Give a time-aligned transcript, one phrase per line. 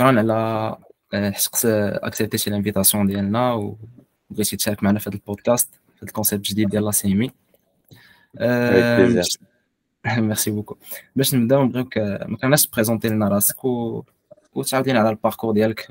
[0.00, 0.76] شكرا على
[1.12, 3.52] حقت اكسبتيتي الانفيتاسيون ديالنا
[4.30, 7.30] وبغيتي تشارك معنا في هذا البودكاست في الكونسيبت الجديد ديال لا سيمي
[10.06, 10.76] ميرسي بوكو
[11.16, 14.04] باش نبداو نبغيوك ما كناش تبريزونتي لنا راسك و...
[14.54, 15.86] وتعاودينا على الباركور ديالك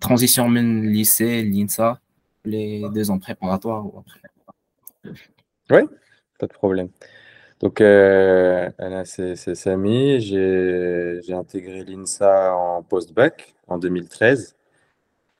[0.00, 1.98] ترانزيسيون من ليسي لينسا
[2.46, 4.20] les deux ans préparatoires ou après.
[5.70, 5.82] Oui,
[6.38, 6.88] pas de problème.
[7.60, 8.70] Donc, euh,
[9.04, 10.20] c'est Samy.
[10.20, 14.56] J'ai intégré l'INSA en post-bac en 2013.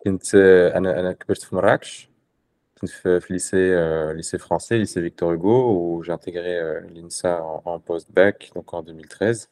[0.05, 0.35] كنت
[0.75, 2.11] انا انا كبرت في مراكش
[2.81, 7.43] كنت في, في lycée euh, lycée français lycée Victor Hugo où j'ai intégré euh, l'INSA
[7.43, 9.49] en, en post-bac donc en 2013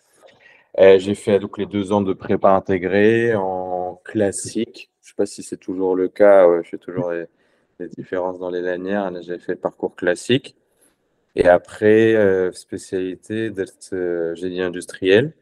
[0.96, 5.42] j'ai fait donc les deux ans de prépa intégrée en classique je sais pas si
[5.42, 7.26] c'est toujours le cas ouais, je fais toujours les,
[7.80, 10.54] les différences dans les lanières j'ai fait le parcours classique
[11.39, 15.33] et après, euh, spécialité d'être euh, génie industriel.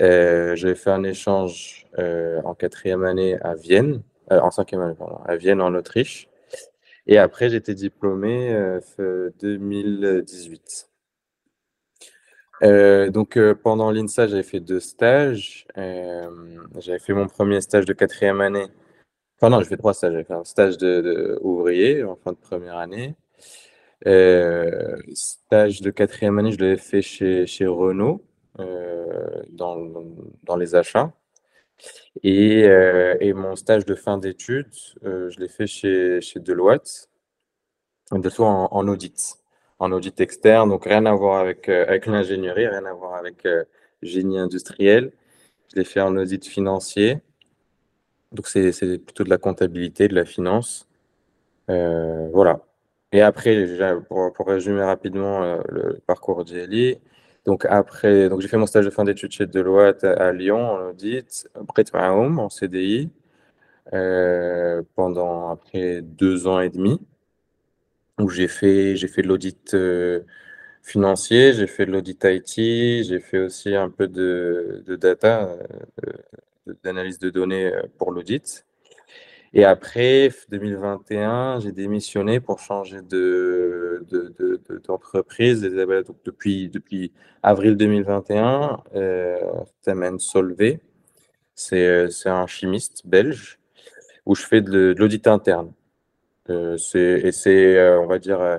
[0.00, 1.86] Euh, J'avais fait un échange
[2.44, 6.28] en quatrième année à Vienne, en cinquième année, pardon, à Vienne en Autriche.
[7.08, 10.88] Et après, j'étais diplômé euh, 2018.
[12.62, 15.66] Euh, donc, euh, pendant l'INSA, j'avais fait deux stages.
[15.76, 18.66] j'avais fait mon premier stage de quatrième année.
[19.40, 20.12] Enfin, non, j'ai fait trois stages.
[20.12, 23.16] J'avais fait un stage de, de, ouvrier en fin de première année.
[24.06, 28.24] Euh, stage de quatrième année, je l'avais fait chez, chez Renault,
[28.60, 29.76] euh, dans,
[30.44, 31.12] dans, les achats.
[32.22, 37.08] Et, euh, et, mon stage de fin d'études, je l'ai fait chez, chez Deloitte,
[38.12, 39.36] de en, en, audit,
[39.78, 43.46] en audit externe, donc rien à voir avec, avec l'ingénierie, rien à voir avec
[44.02, 45.12] génie industriel.
[45.70, 47.18] Je l'ai fait en audit financier,
[48.32, 50.88] donc c'est plutôt de la comptabilité, de la finance.
[51.68, 52.67] voilà.
[53.12, 53.66] Et après,
[54.08, 56.98] pour, pour résumer rapidement euh, le parcours d'Eli,
[57.46, 60.90] donc après, donc j'ai fait mon stage de fin d'études chez Deloitte à, Lyon en
[60.90, 63.10] audit, après Mahoum en CDI
[63.94, 67.00] euh, pendant après deux ans et demi
[68.18, 70.20] où j'ai fait fait de l'audit euh,
[70.82, 72.54] financier, j'ai fait de l'audit IT,
[73.04, 75.56] j'ai fait aussi un peu de, de data,
[76.84, 78.66] d'analyse de données pour l'audit.
[79.54, 84.04] Et après, 2021, j'ai démissionné pour changer de,
[84.86, 85.60] d'entreprise.
[85.62, 89.38] De, de, donc depuis, depuis avril 2021, euh,
[89.82, 90.80] Tamen Solvay,
[91.54, 93.58] c'est, un chimiste belge
[94.26, 95.72] où je fais de, l'audit interne.
[96.50, 98.58] Euh, et c'est, euh, on va dire, euh,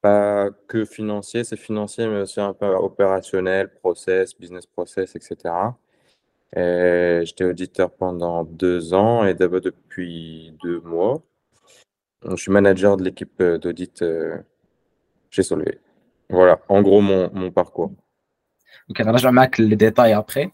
[0.00, 5.54] pas que financier, c'est financier, mais aussi un peu opérationnel, process, business process, etc.
[6.56, 11.22] Euh, j'étais auditeur pendant deux ans et d'abord depuis deux mois.
[12.28, 14.36] Je suis manager de l'équipe euh, d'audit euh,
[15.30, 15.78] chez Solvay.
[16.28, 17.92] Voilà, en gros, mon, mon parcours.
[18.88, 20.50] Ok, je vais mettre les détails après.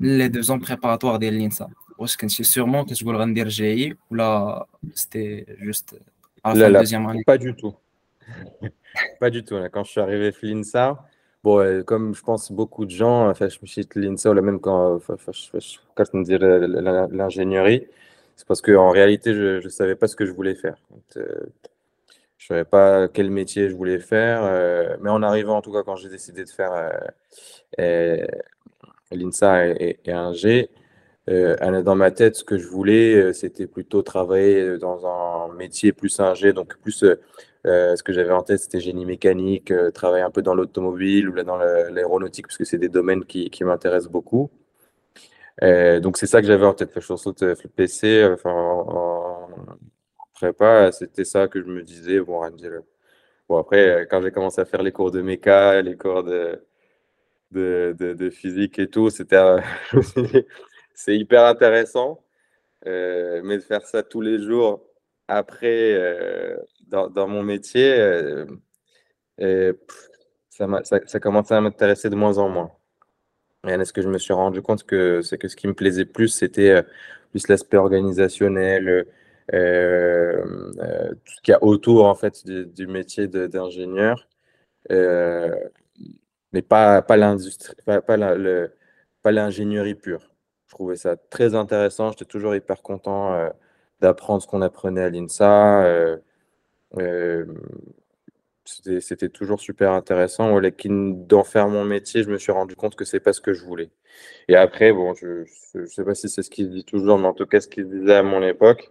[0.00, 1.68] Les deux ans préparatoires de l'INSA.
[2.00, 5.96] Est-ce que c'est sûrement que je voulais rendre GI ou là, c'était juste
[6.42, 7.22] à la, la deuxième année?
[7.24, 7.74] Pas du tout.
[9.20, 9.56] pas du tout.
[9.72, 11.04] Quand je suis arrivé à l'INSA,
[11.42, 14.98] Bon, comme je pense beaucoup de gens, je me suis l'INSA, même quand,
[15.94, 16.38] quand me dire
[17.10, 17.86] l'ingénierie,
[18.40, 20.76] c'est parce qu'en réalité, je ne savais pas ce que je voulais faire.
[21.18, 21.46] Euh,
[22.38, 25.72] je ne savais pas quel métier je voulais faire, euh, mais en arrivant, en tout
[25.72, 26.72] cas, quand j'ai décidé de faire
[27.78, 28.26] euh,
[29.12, 30.70] l'INSA et, et, un G,
[31.26, 36.52] dans ma tête, ce que je voulais, c'était plutôt travailler dans un métier plus ingé,
[36.52, 37.04] donc plus
[37.66, 41.28] euh, ce que j'avais en tête, c'était génie mécanique, euh, travailler un peu dans l'automobile
[41.28, 44.50] ou là dans l'aéronautique, parce que c'est des domaines qui, qui m'intéressent beaucoup.
[45.62, 46.90] Euh, donc c'est ça que j'avais en tête.
[46.94, 49.48] Je suis le PC, en,
[50.34, 52.20] prépa, c'était ça que je me disais.
[52.20, 52.40] Bon,
[53.48, 56.64] bon après, quand j'ai commencé à faire les cours de méca, les cours de,
[57.52, 59.36] de, de, physique et tout, c'était
[61.04, 62.22] c'est hyper intéressant.
[62.86, 64.90] mais de faire ça tous les jours
[65.30, 66.56] après, euh,
[66.88, 68.46] dans, mon métier, euh,
[69.40, 69.72] euh,
[70.50, 72.72] ça, ça, à m'intéresser de moins en moins.
[73.68, 76.04] Et ce que je me suis rendu compte que c'est que ce qui me plaisait
[76.04, 76.82] plus, c'était
[77.30, 79.06] plus l'aspect organisationnel,
[79.54, 80.42] euh,
[81.24, 84.28] tout ce qu'il y a autour en fait du, métier d'ingénieur,
[84.90, 90.29] mais pas, l'industrie, pas l'ingénierie pure.
[90.70, 93.50] Je trouvais ça très intéressant, j'étais toujours hyper content
[94.00, 95.84] d'apprendre ce qu'on apprenait à l'INSA.
[95.84, 96.16] Euh,
[96.98, 97.44] euh,
[98.64, 100.60] c'était toujours super intéressant.
[100.60, 103.64] D'en faire mon métier, je me suis rendu compte que c'est pas ce que je
[103.64, 103.90] voulais.
[104.48, 105.44] Et après, bon, je
[105.74, 107.88] ne sais pas si c'est ce qu'il dit toujours, mais en tout cas, ce qu'il
[107.88, 108.90] disait à mon époque,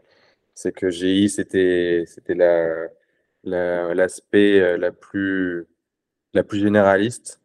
[0.54, 2.06] c'est que GI, c'était
[3.44, 5.66] l'aspect la, euh, la, plus,
[6.34, 7.42] la plus généraliste.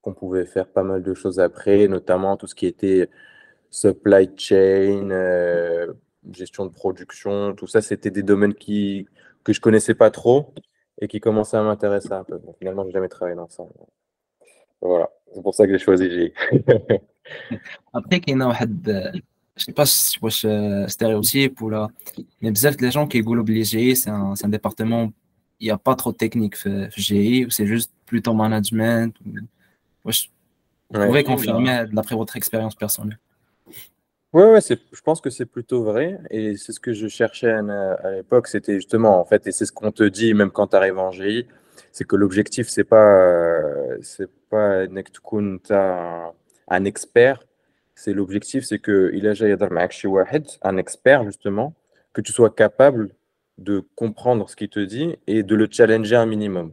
[0.00, 3.08] qu'on pouvait faire pas mal de choses après, notamment tout ce qui était
[3.72, 5.92] supply chain, euh,
[6.30, 9.08] gestion de production, tout ça, c'était des domaines qui,
[9.42, 10.54] que je connaissais pas trop
[11.00, 12.38] et qui commençaient à m'intéresser un peu.
[12.58, 13.64] finalement, je n'ai jamais travaillé dans ça.
[14.80, 16.34] Voilà, c'est pour ça que j'ai choisi G.
[17.94, 19.12] Après, il y a
[19.54, 21.88] je sais pas si c'est un stéréotype ou là,
[22.40, 25.12] mais beaucoup de gens qui disent que GI, c'est un, un, département,
[25.60, 26.56] il n'y a pas trop de technique
[26.96, 29.14] GI, c'est juste plutôt management.
[30.04, 30.12] Vous
[30.90, 33.18] pouvez confirmer d'après votre expérience personnelle.
[34.32, 36.18] Oui, ouais, je pense que c'est plutôt vrai.
[36.30, 38.48] Et c'est ce que je cherchais à, l'époque.
[38.48, 41.10] C'était justement, en fait, et c'est ce qu'on te dit même quand tu arrives en
[41.12, 41.46] GI,
[41.92, 43.60] c'est que l'objectif, c'est pas,
[44.00, 44.84] c'est pas
[45.70, 46.32] un,
[46.68, 47.44] un expert.
[47.94, 49.34] C'est l'objectif, c'est que il a
[50.62, 51.74] un expert, justement,
[52.12, 53.10] que tu sois capable
[53.58, 56.72] de comprendre ce qu'il te dit et de le challenger un minimum.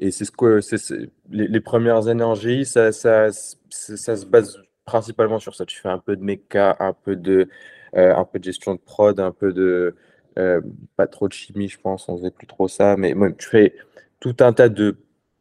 [0.00, 3.30] Et c'est ce que c'est, les, premières énergies, ça, ça,
[3.70, 5.64] ça se base principalement sur ça.
[5.66, 7.48] Tu fais un peu de méca, un peu de,
[7.96, 9.94] euh, un peu de gestion de prod, un peu de.
[10.38, 10.60] Euh,
[10.96, 13.74] pas trop de chimie, je pense, on faisait plus trop ça, mais tu fais
[14.20, 14.96] tout un tas de.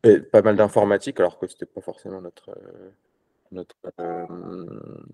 [0.06, 2.52] Euh, pas mal d'informatique, alors que c'était pas forcément notre.
[3.52, 3.76] notre,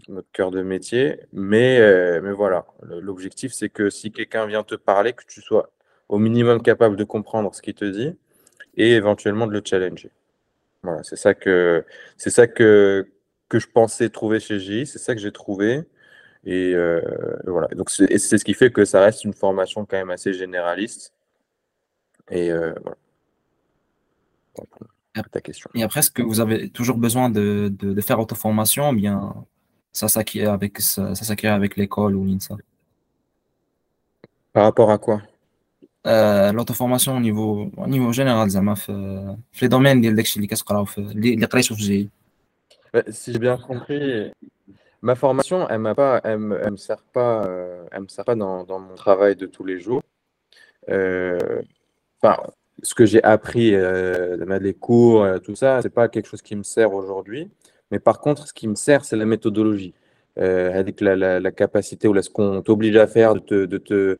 [0.07, 1.19] notre cœur de métier.
[1.33, 1.79] Mais,
[2.21, 5.71] mais voilà, l'objectif, c'est que si quelqu'un vient te parler, que tu sois
[6.09, 8.15] au minimum capable de comprendre ce qu'il te dit
[8.75, 10.11] et éventuellement de le challenger.
[10.83, 11.85] Voilà, c'est ça que
[12.17, 13.07] c'est ça que,
[13.49, 15.83] que je pensais trouver chez J, c'est ça que j'ai trouvé.
[16.45, 17.01] Et euh,
[17.45, 17.67] voilà.
[17.69, 21.13] Donc c'est ce qui fait que ça reste une formation quand même assez généraliste.
[22.29, 22.51] Et.
[22.51, 22.73] Euh,
[25.15, 28.93] après, est-ce que vous avez toujours besoin de, faire auto-formation
[29.91, 32.55] ça s'acquiert avec, l'école ou l'INSA?
[34.53, 35.21] Par rapport à quoi?
[36.07, 38.49] Euh, l'auto-formation au niveau, au niveau général,
[39.61, 40.01] les domaines
[41.79, 42.09] les
[43.09, 44.31] si j'ai bien compris,
[45.01, 48.95] ma formation, elle pas, elle me, sert pas, euh, elle me sert pas dans, mon
[48.95, 50.01] travail de tous les jours.
[50.89, 51.61] Euh,
[52.83, 56.55] ce que j'ai appris, euh, les cours, euh, tout ça, c'est pas quelque chose qui
[56.55, 57.49] me sert aujourd'hui.
[57.91, 59.93] Mais par contre, ce qui me sert, c'est la méthodologie,
[60.37, 64.19] avec la, capacité ou ce qu'on t'oblige à faire, de te, de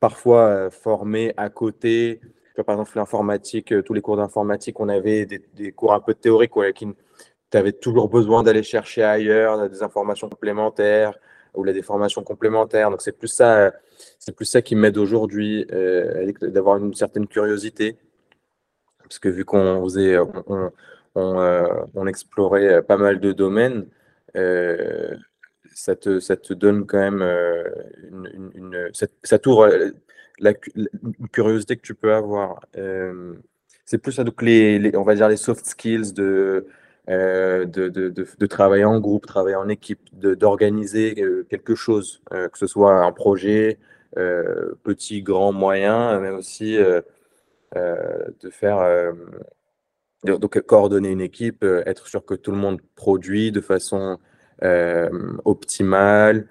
[0.00, 2.20] parfois former à côté.
[2.66, 6.88] Par exemple, l'informatique, tous les cours d'informatique, on avait des, cours un peu théoriques qui,
[7.62, 11.14] tu toujours besoin d'aller chercher ailleurs des informations complémentaires
[11.56, 12.90] ou des formations complémentaires.
[12.90, 13.72] Donc c'est plus ça,
[14.18, 17.96] c'est plus ça qui m'aide aujourd'hui, euh, d'avoir une certaine curiosité.
[19.02, 20.72] Parce que vu qu'on faisait, on,
[21.14, 23.86] on, euh, explorait pas mal de domaines,
[24.36, 25.16] euh,
[25.74, 27.22] ça, te, ça te donne quand même
[28.54, 28.90] une,
[29.22, 29.70] ça, t'ouvre
[30.38, 30.54] la,
[31.32, 32.60] curiosité que tu peux avoir.
[33.84, 36.66] c'est plus ça, donc les, on va dire les soft skills de
[37.08, 42.48] euh, de, de, de, travailler en groupe, travailler en équipe, d'organiser euh, quelque chose, euh,
[42.48, 43.78] que ce soit un projet
[44.82, 49.12] petit, grand, moyen, mais aussi de faire
[50.24, 54.18] donc coordonner une équipe, être sûr que tout le monde produit de façon
[55.44, 56.48] optimale,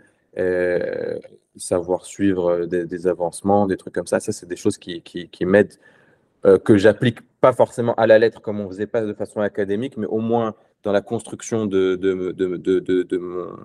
[1.56, 4.20] savoir suivre des, avancements, des trucs comme ça.
[4.20, 5.80] Ça, c'est des choses qui, qui, m'aident
[6.64, 10.08] que j'applique pas forcément à la lettre comme on faisait pas de façon académique, mais
[10.08, 13.56] au moins dans la construction de, de, de, de mon,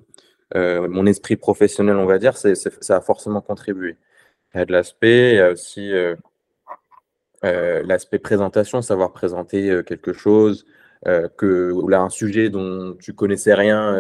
[0.55, 3.97] euh, mon, esprit professionnel, on va dire, c'est ça a forcément contribué.
[4.53, 6.15] Il y a de l'aspect, il y a aussi euh,
[7.43, 10.67] l'aspect présentation, savoir présenter quelque chose,
[11.39, 13.99] que, là, un sujet dont tu connaissais rien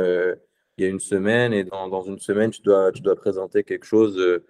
[0.76, 3.64] il y a une semaine, et dans, dans, une semaine, tu dois, tu dois présenter
[3.64, 4.42] quelque chose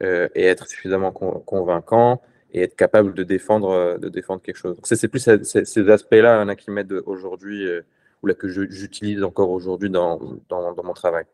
[0.00, 4.78] et être suffisamment convaincant et être capable de défendre, euh, de défendre quelque chose.
[4.82, 7.82] c'est plus ces, aspects-là qui m'aident aujourd'hui, euh,
[8.22, 11.24] ou là que j'utilise encore aujourd'hui dans, dans, dans, mon travail.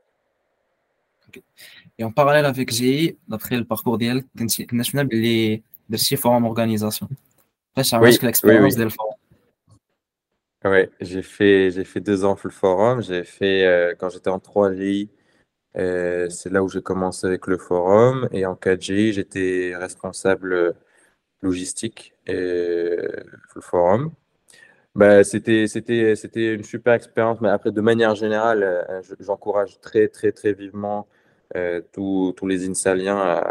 [1.99, 4.25] Et en parallèle avec GI, d'après le parcours d'IL,
[4.73, 5.63] national les
[6.17, 7.09] forums organisation.
[7.73, 9.15] Après, ça oui, l'expérience oui, forum.
[10.67, 13.03] Oui, j'ai fait, j'ai fait deux ans le forum.
[13.03, 15.09] J'ai fait, euh, quand j'étais en 3GI,
[15.75, 18.29] c'est là où j'ai commencé avec le forum.
[18.33, 20.77] Et en 4GI, j'étais responsable
[21.45, 22.97] logistique et
[23.55, 24.13] le forum.
[24.95, 25.67] Bah, c'était,
[26.37, 31.09] une super expérience, mais après, de manière générale, euh, j'encourage très, très, très vivement
[31.57, 33.43] euh, tous, les INSAliens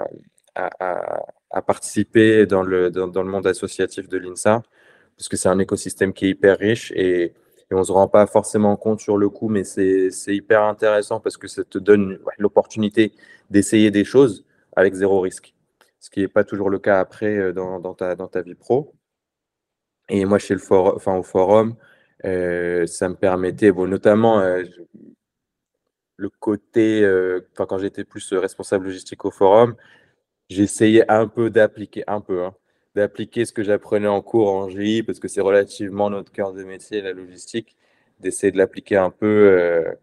[0.56, 4.64] à, participer dans le, dans, le monde associatif de l'INSA,
[5.18, 7.34] parce que c'est un écosystème qui est hyper riche et,
[7.72, 11.20] on ne se rend pas forcément compte sur le coup, mais c'est, c'est hyper intéressant
[11.20, 13.14] parce que ça te donne l'opportunité
[13.50, 14.46] d'essayer des choses
[14.76, 15.56] avec zéro risque
[16.04, 18.94] ce qui n'est pas toujours le cas après euh, dans, ta, vie pro.
[20.10, 21.76] Et moi, chez le forum, enfin, au forum,
[22.24, 24.42] ça me permettait, bon, notamment
[26.18, 27.02] le côté,
[27.56, 29.76] quand j'étais plus responsable logistique au forum,
[30.50, 32.56] j'essayais un peu d'appliquer, un peu, hein,
[32.96, 36.64] d'appliquer ce que j'apprenais en cours en GI, parce que c'est relativement notre cœur de
[36.64, 37.78] métier, la logistique,
[38.20, 39.94] d'essayer de l'appliquer un peu euh,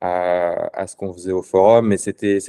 [0.00, 1.88] à, ce qu'on faisait au forum.
[1.88, 2.40] Mais c'était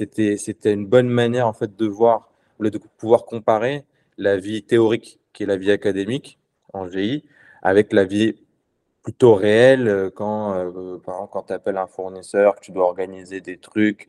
[0.72, 3.84] une bonne manière en fait de voir, de pouvoir comparer
[4.18, 6.38] la vie théorique, qui est la vie académique
[6.72, 7.24] en GI,
[7.62, 8.36] avec la vie
[9.02, 13.40] plutôt réelle euh, quand, euh, exemple, quand tu appelles un fournisseur, que tu dois organiser
[13.40, 14.08] des trucs,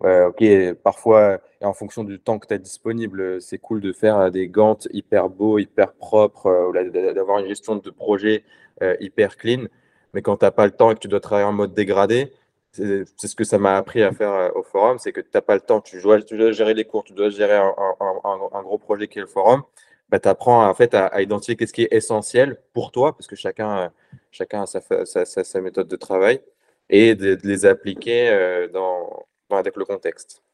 [0.00, 4.18] ok, parfois, et en fonction du temps que tu as disponible, c'est cool de faire
[4.18, 8.44] euh, des gantes hyper beaux, hyper propres, euh, d'avoir une gestion de projet
[8.82, 9.64] euh, hyper clean.
[10.12, 12.32] Mais quand tu n'as pas le temps et que tu dois travailler en mode dégradé,
[12.74, 15.54] c'est ce que ça m'a appris à faire au forum, c'est que tu n'as pas
[15.54, 16.18] le temps, tu dois,
[16.52, 19.62] gérer les cours, tu dois gérer un, gros projet qui est le forum.
[20.10, 23.36] Bah, tu apprends en fait à, identifier ce qui est essentiel pour toi, parce que
[23.36, 23.92] chacun,
[24.30, 26.40] chacun a sa, méthode de travail,
[26.90, 30.44] et de les appliquer dans, avec le contexte.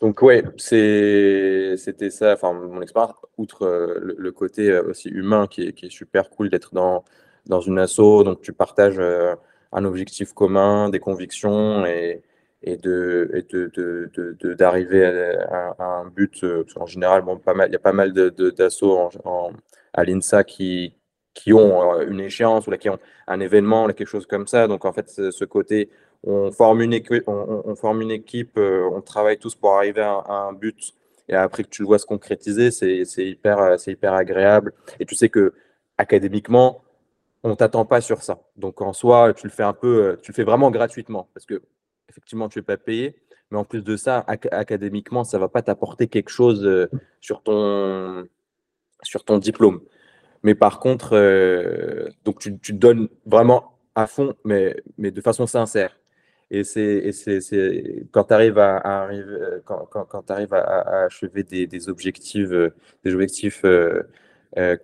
[0.00, 1.76] Donc ouais, c'était
[2.10, 5.90] ça, enfin mon expérience, outre euh, le, côté euh, aussi humain qui est, qui est
[5.90, 7.04] super cool d'être dans,
[7.46, 9.34] dans une asso, donc tu partages euh,
[9.72, 12.22] un objectif commun, des convictions et,
[12.62, 13.30] et de
[14.54, 16.44] d'arriver à, un but.
[16.76, 19.10] En général, bon, pas mal, il y a pas mal d'assauts
[19.92, 20.94] à l'INSA qui,
[21.34, 24.68] qui ont une échéance ou qui ont un événement, là, quelque chose comme ça.
[24.68, 25.90] Donc en fait, ce côté
[26.24, 30.22] on forme une, équipe, on, forme une équipe, euh, on travaille tous pour arriver à,
[30.28, 30.94] un but,
[31.28, 34.72] et après que tu le vois se concrétiser, c'est hyper, euh, hyper agréable.
[34.98, 35.54] Et tu sais que
[35.96, 36.82] académiquement,
[37.42, 38.40] on t'attend pas sur ça.
[38.56, 41.46] Donc en soi, tu le fais un peu, euh, tu le fais vraiment gratuitement, parce
[41.46, 41.62] que
[42.08, 43.16] effectivement, tu es pas payé.
[43.50, 46.88] Mais en plus de ça, académiquement, ça va pas t'apporter quelque chose
[47.20, 48.24] sur ton,
[49.02, 49.80] sur ton diplôme.
[50.44, 51.16] Mais par contre,
[52.24, 55.96] donc tu, tu, donnes vraiment à fond, mais, mais de façon sincère.
[56.50, 57.12] Et c'est
[58.10, 62.50] quand tu arrives à, arriver, euh, quand, quand, quand arrives à, achever des, des, objectifs,
[62.50, 64.02] euh, des objectifs euh,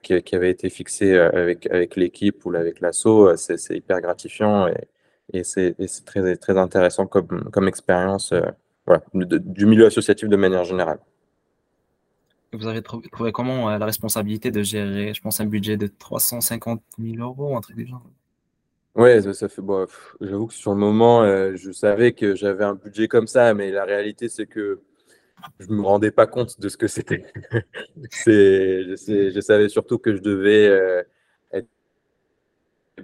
[0.03, 4.89] qui, qui, avaient été fixés avec, avec l'équipe ou avec l'assaut, c'est hyper gratifiant et,
[5.33, 8.33] et c'est très, très intéressant comme, comme expérience
[8.87, 11.01] voilà, du milieu associatif de manière générale.
[12.53, 17.17] Vous avez trouvé comment la responsabilité de gérer, je pense, un budget de 350 000
[17.19, 18.03] euros, un truc du genre?
[18.95, 19.61] Ouais, ça, fait.
[19.61, 19.87] Bon,
[20.21, 23.71] j'avoue que sur le moment, euh, je savais que j'avais un budget comme ça, mais
[23.71, 24.81] la réalité, c'est que
[25.59, 27.25] je me rendais pas compte de ce que c'était.
[28.27, 31.03] je, je, savais surtout que je devais euh,
[31.53, 31.69] être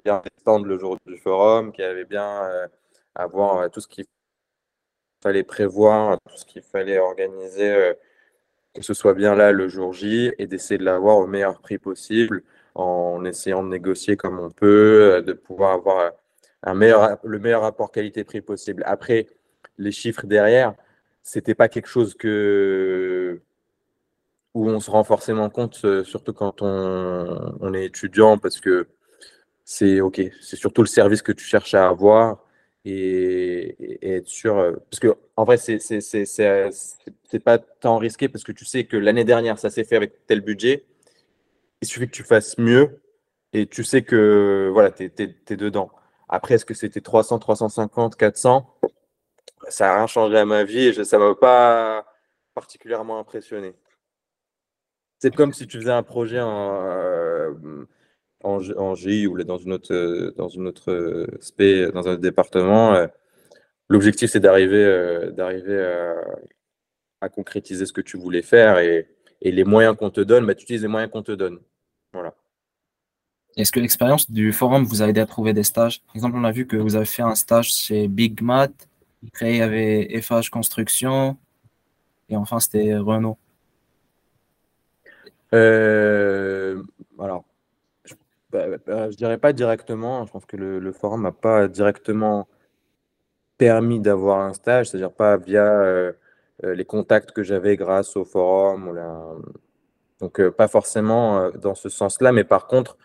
[0.04, 2.66] bien stand le jour du forum, qu'il y avait bien euh,
[3.14, 4.06] avoir tout ce qu'il
[5.22, 7.94] fallait prévoir, tout ce qu'il fallait organiser,
[8.74, 11.78] que ce soit bien là le jour J, et d'essayer de l'avoir au meilleur prix
[11.78, 12.42] possible
[12.74, 16.12] en essayant de négocier comme on peut, euh, de pouvoir avoir
[16.64, 18.82] le meilleur rapport qualité-prix possible.
[18.86, 19.26] Après,
[19.78, 20.74] les chiffres derrière,
[21.22, 23.40] c'était pas quelque chose que
[24.54, 28.86] où on se rend forcément compte, euh, surtout quand on, on est étudiant, parce que
[29.64, 32.44] c'est ok, c'est surtout le service que tu cherches à avoir
[32.84, 34.58] et, être sûr.
[34.58, 38.96] Euh, parce que en vrai, c'est c'est pas tant risqué parce que tu sais que
[38.96, 40.84] l'année dernière, ça s'est fait avec tel budget
[41.82, 43.02] il suffit que tu fasses mieux
[43.52, 45.90] et tu sais que voilà, tu es, dedans.
[46.28, 48.66] Après, est-ce que c'était 300, 350, 400
[49.72, 52.04] Ça n'a rien changé à ma vie et ça ne m'a pas
[52.54, 53.74] particulièrement impressionné.
[55.18, 57.54] C'est comme si tu faisais un projet en, euh,
[58.42, 62.94] en, GI ou dans une autre, dans une autre SP, dans un département.
[62.94, 63.06] Euh,
[63.88, 65.80] l'objectif, c'est d'arriver euh, d'arriver
[67.20, 69.08] à, concrétiser ce que tu voulais faire et,
[69.40, 71.58] les moyens qu'on te donne, bah, tu utilises les moyens qu'on te donne.
[72.12, 72.34] Voilà.
[73.56, 76.02] Est-ce que l'expérience du forum vous a aidé à trouver des stages?
[76.04, 78.72] Par exemple, on a vu que vous avez fait un stage chez Big Mat,
[79.26, 81.36] après il y avait FH Construction,
[82.28, 83.38] et enfin c'était Renault.
[85.54, 86.82] Euh,
[87.18, 87.44] alors,
[88.04, 88.14] je,
[88.50, 90.24] bah, bah, dirais pas directement.
[90.26, 92.48] Je pense que le, forum n'a pas directement
[93.58, 96.12] permis d'avoir un stage, c'est-à-dire pas via euh,
[96.64, 98.98] euh, les contacts que j'avais grâce au forum
[100.20, 102.96] donc, pas forcément dans ce sens-là, mais par contre,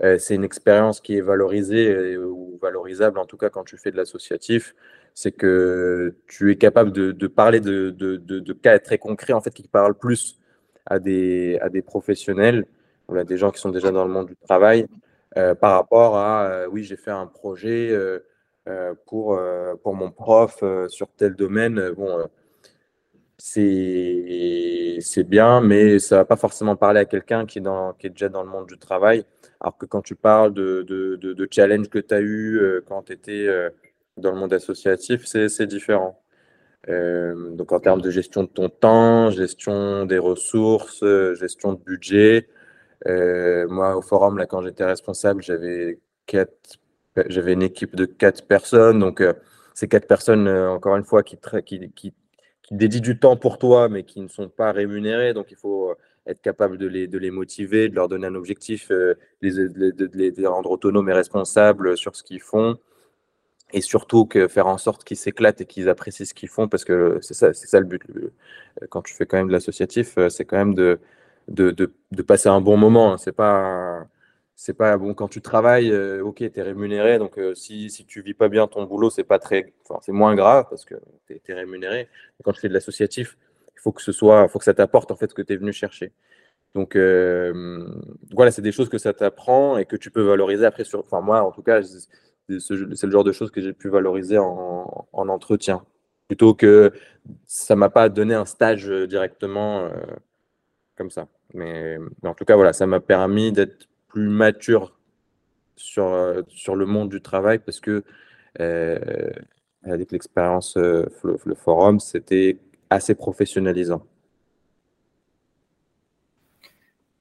[0.00, 3.96] c'est une expérience qui est valorisée ou valorisable, en tout cas quand tu fais de
[3.96, 4.74] l'associatif.
[5.14, 9.68] C'est que tu es capable de, parler de, de, cas très concrets, en fait, qui
[9.68, 10.38] parlent plus
[10.86, 12.66] à des, à des professionnels
[13.16, 14.86] à des gens qui sont déjà dans le monde du travail
[15.34, 17.96] par rapport à oui, j'ai fait un projet
[19.06, 19.38] pour,
[19.82, 21.90] pour mon prof sur tel domaine.
[21.90, 22.26] Bon,
[23.36, 27.62] c'est bien, mais ça va pas forcément parler à quelqu'un qui, est
[27.98, 29.24] qui est déjà dans le monde du travail.
[29.60, 31.44] Alors que quand tu parles de, de,
[31.86, 33.48] que tu as eu quand tu étais
[34.16, 36.20] dans le monde associatif, c'est différent.
[36.88, 41.04] donc en termes de gestion de ton temps, gestion des ressources,
[41.34, 42.48] gestion de budget.
[43.06, 45.98] moi, au forum, là, quand j'étais responsable, j'avais
[47.52, 49.00] une équipe de quatre personnes.
[49.00, 49.22] Donc,
[49.74, 51.36] ces quatre personnes, encore une fois, qui,
[52.70, 55.34] dédient du temps pour toi, mais qui ne sont pas rémunérés.
[55.34, 55.94] Donc, il faut euh,
[56.26, 61.08] être capable de les, motiver, de leur donner un objectif, euh, de, les, rendre autonomes
[61.08, 62.78] et responsables sur ce qu'ils font.
[63.74, 66.84] Et surtout que faire en sorte qu'ils s'éclatent et qu'ils apprécient ce qu'ils font, parce
[66.84, 68.02] que c'est ça, c'est ça le but.
[68.90, 71.00] Quand tu fais quand même de l'associatif, euh, c'est quand même de,
[71.48, 73.12] de, de, passer un bon moment.
[73.12, 73.18] Hein.
[73.18, 74.06] C'est pas
[74.56, 78.04] c'est pas bon quand tu travailles, euh, ok, tu es rémunéré, donc euh, si, si
[78.06, 80.94] tu vis pas bien ton boulot, c'est pas très, enfin, c'est moins grave parce que
[81.26, 82.08] tu es, rémunéré.
[82.44, 83.36] quand tu fais de l'associatif,
[83.76, 85.56] il faut que ce soit, faut que ça t'apporte en fait ce que tu es
[85.56, 86.12] venu chercher.
[86.74, 87.86] Donc euh,
[88.32, 91.00] voilà, c'est des choses que ça t'apprend et que tu peux valoriser après sur.
[91.00, 91.80] Enfin moi, en tout cas,
[92.48, 95.84] c'est le genre de choses que j'ai pu valoriser en, en, entretien,
[96.28, 96.92] plutôt que
[97.46, 99.88] ça m'a pas donné un stage directement
[100.96, 101.28] comme ça.
[101.52, 104.96] Mais, en tout cas, voilà, ça m'a permis d'être plus mature
[105.76, 108.04] sur, euh, le monde du travail parce que
[108.60, 109.30] euh,
[109.82, 112.58] avec l'expérience, euh, le, forum, c'était
[112.90, 114.06] assez professionnalisant.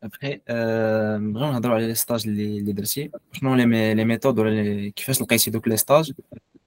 [0.03, 4.89] Après, euh, vraiment, on adore les stages, les, les درتي شنو les, les méthodes ولا
[4.97, 6.13] كيفاش لقيتي دوك لي ستاج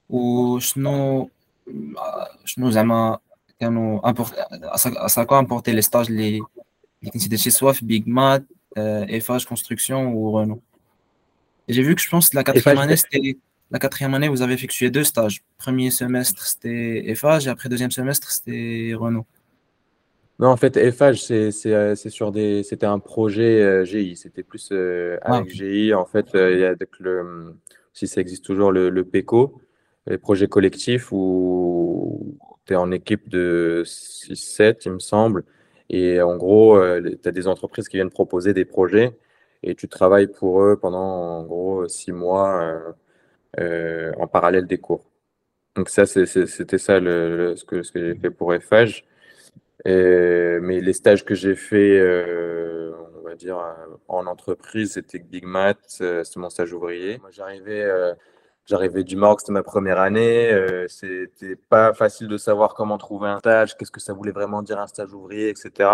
[0.10, 1.30] وشنو
[2.46, 3.18] شنو زعما
[3.60, 4.36] كانوا امبورتي
[5.22, 6.42] à quoi les stages اللي
[7.02, 8.46] اللي كنتي درتي سوا في بيج مات
[8.78, 10.62] Eiffage euh, Construction ou Renault.
[11.68, 13.38] J'ai vu que je pense que la quatrième année, c'était
[13.70, 15.44] la quatrième année, vous avez effectué deux stages.
[15.58, 19.26] Premier semestre, c'était Eiffage et après deuxième semestre, c'était Renault.
[20.39, 20.75] Non, en fait,
[21.15, 24.17] c'est euh, sur des, c'était un projet euh, GI.
[24.17, 24.71] C'était plus
[25.23, 25.95] avec GI.
[25.95, 27.55] En fait, il y a le,
[27.93, 29.61] si ça existe toujours, le, le PECO,
[30.07, 35.45] les projets collectifs où tu es en équipe de 6-7, il me semble.
[35.89, 39.17] Et en gros, euh, tu as des entreprises qui viennent proposer des projets
[39.63, 42.93] et tu travailles pour eux pendant en gros six mois euh,
[43.61, 45.05] euh, en parallèle des cours.
[45.77, 49.05] Donc ça, c'était ça le, ce que, ce que j'ai fait pour FH.
[49.85, 53.59] Mais les stages que j'ai fait, on va dire,
[54.09, 57.21] en entreprise, c'était Big Mat, c'était mon stage ouvrier.
[57.31, 58.15] J'arrivais
[58.67, 60.53] J'arrivais du Maroc, c'était ma première année.
[60.53, 64.61] Euh, c'était pas facile de savoir comment trouver un stage, qu'est-ce que ça voulait vraiment
[64.63, 65.89] dire un stage ouvrier, etc.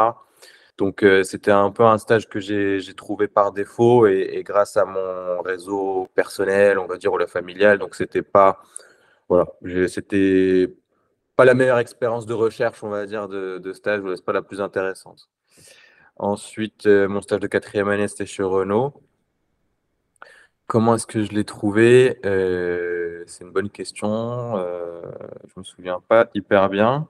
[0.79, 4.87] Donc euh, c'était un peu un stage que j'ai trouvé par défaut et, grâce à
[4.87, 7.79] mon réseau personnel, on va dire, ou la familiale.
[7.79, 8.59] Donc c'était pas,
[9.29, 9.47] voilà,
[9.89, 10.75] c'était
[11.37, 14.03] pas la meilleure expérience de recherche, on va dire, de, stage.
[14.15, 15.29] C'est pas la plus intéressante.
[16.17, 18.95] Ensuite, euh, mon stage de quatrième année, c'était chez Renault.
[20.67, 22.19] Comment est-ce que je l'ai trouvé?
[22.25, 24.57] Euh, C'est une bonne question.
[24.57, 25.03] Euh,
[25.47, 27.09] je me souviens pas hyper bien.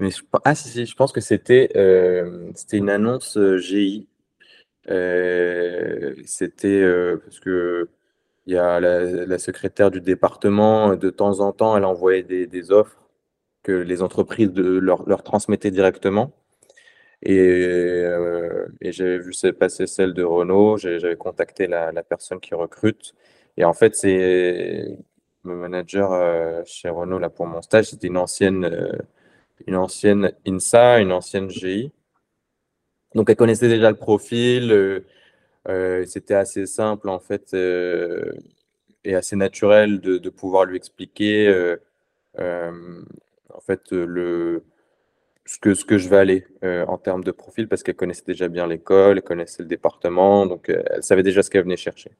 [0.00, 4.08] Mais je, ah, si, si, je pense que c'était euh, une annonce GI.
[6.24, 6.82] c'était
[7.24, 7.88] parce que
[8.46, 12.70] il y a la, secrétaire du département, de temps en temps, elle envoyait des, des
[12.72, 13.03] offres
[13.64, 16.32] que les entreprises de, leur, leur transmettaient directement.
[17.22, 23.14] Et, euh, j'avais vu passer celle de Renault, j'avais contacté la, personne qui recrute.
[23.56, 24.98] Et en fait, c'est
[25.44, 28.92] le manager euh, chez Renault là, pour mon stage, c'était une ancienne, euh,
[29.66, 31.92] une ancienne INSA, une ancienne GI.
[33.14, 35.04] Donc, elle connaissait déjà le profil.
[36.06, 37.54] c'était assez simple, en fait,
[39.04, 41.76] et assez naturel de pouvoir lui expliquer
[43.54, 44.64] en fait le
[45.46, 48.24] ce que, ce que je vais aller euh, en termes de profil parce qu'elle connaissait
[48.26, 51.76] déjà bien l'école, elle connaissait le département, donc euh, elle savait déjà ce qu'elle venait
[51.76, 52.12] chercher.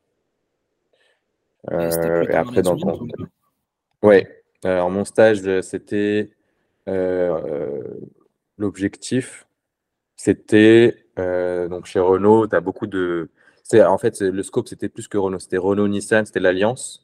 [1.73, 3.27] Euh, et, après, dans le
[4.03, 4.43] Ouais.
[4.63, 6.31] Alors, mon stage, c'était
[8.59, 9.47] l'objectif,
[10.17, 13.31] c'était donc chez Renault, tu as beaucoup de.
[13.73, 17.04] En fait, le scope, c'était plus que Renault, c'était Renault-Nissan, c'était l'alliance.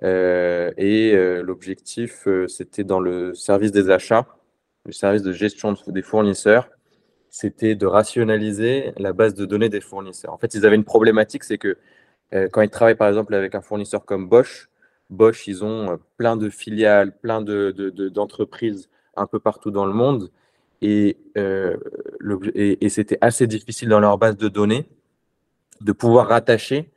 [0.00, 4.26] Et l'objectif, c'était dans le service des achats
[4.84, 6.68] le service de gestion des fournisseurs,
[7.30, 10.32] c'était de rationaliser la base de données des fournisseurs.
[10.32, 11.78] En fait, ils avaient une problématique, c'est que
[12.34, 14.68] euh, quand ils travaillent par exemple avec un fournisseur comme Bosch,
[15.10, 19.92] Bosch, ils ont euh, plein de filiales, plein d'entreprises de, un peu partout dans le
[19.92, 20.30] monde.
[20.80, 21.76] Et, euh,
[22.54, 24.88] et, c'était assez difficile dans leur base de données
[25.80, 26.90] de pouvoir rattacher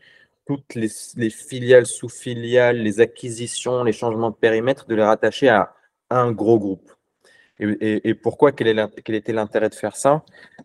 [0.46, 5.74] toutes les, les filiales, sous-filiales, les acquisitions, les changements de périmètre, de les rattacher à
[6.10, 6.92] un gros groupe.
[7.60, 10.24] Et, pourquoi quel, est était l'intérêt de faire ça?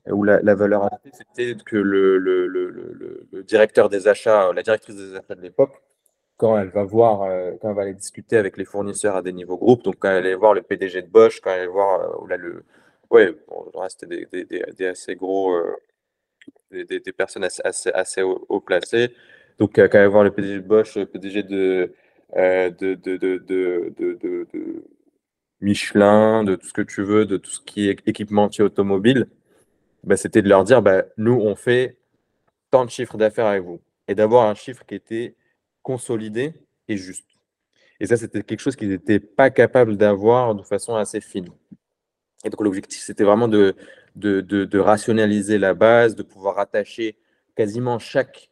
[0.09, 5.41] Ou la, valeur ajoutée, c'était que le, directeur des achats, la directrice des achats de
[5.41, 5.81] l'époque,
[6.37, 9.33] quand elle va voir, euh, quand elle va aller discuter avec les fournisseurs à des
[9.33, 12.01] niveaux groupes, donc quand elle allait voir le PDG de Bosch, quand elle allait voir
[12.01, 12.65] euh, là, le,
[13.11, 13.37] ouais,
[13.89, 15.77] c'était des, assez gros, euh,
[16.73, 19.15] des, personnes assez, assez, assez haut, placées.
[19.61, 21.95] Donc quand elle allait voir le PDG de Bosch, le PDG de,
[22.35, 24.85] de, de, de, de, de
[25.61, 29.29] Michelin, de tout ce que tu veux, de tout ce qui est équipementier automobile,
[30.03, 31.99] bah, c'était de leur dire, bah, nous, on fait
[32.71, 33.81] tant de chiffres d'affaires avec vous.
[34.09, 35.37] Et d'avoir un chiffre qui était
[35.83, 36.55] consolidé
[36.89, 37.27] et juste.
[38.01, 41.49] Et ça, c'était quelque chose qu'ils n'étaient pas capables d'avoir de façon assez fine.
[42.45, 43.77] Et donc, l'objectif, c'était vraiment de,
[44.17, 47.19] de, rationaliser la base, de pouvoir attacher
[47.55, 48.50] quasiment chaque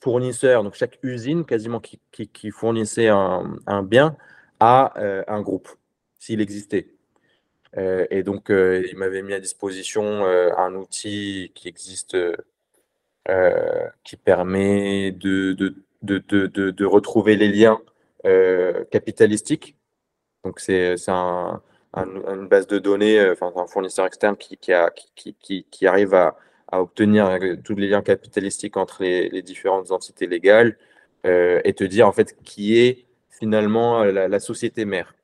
[0.00, 4.16] fournisseur, donc chaque usine quasiment qui, qui, fournissait un, un, bien
[4.60, 5.68] à euh, un groupe
[6.18, 6.88] s'il existait.
[7.76, 12.16] Euh, et donc, euh, il m'avait mis à disposition un outil qui existe,
[14.04, 16.18] qui permet de, de, de,
[16.70, 17.80] de, retrouver les liens
[18.90, 19.76] capitalistiques.
[20.44, 21.60] Donc, c'est un,
[21.94, 26.36] une base de données, enfin, un fournisseur externe qui, qui arrive à,
[26.68, 30.76] à, obtenir tous les liens capitalistiques entre les, différentes entités légales
[31.24, 35.14] et te dire en fait qui est finalement la société mère.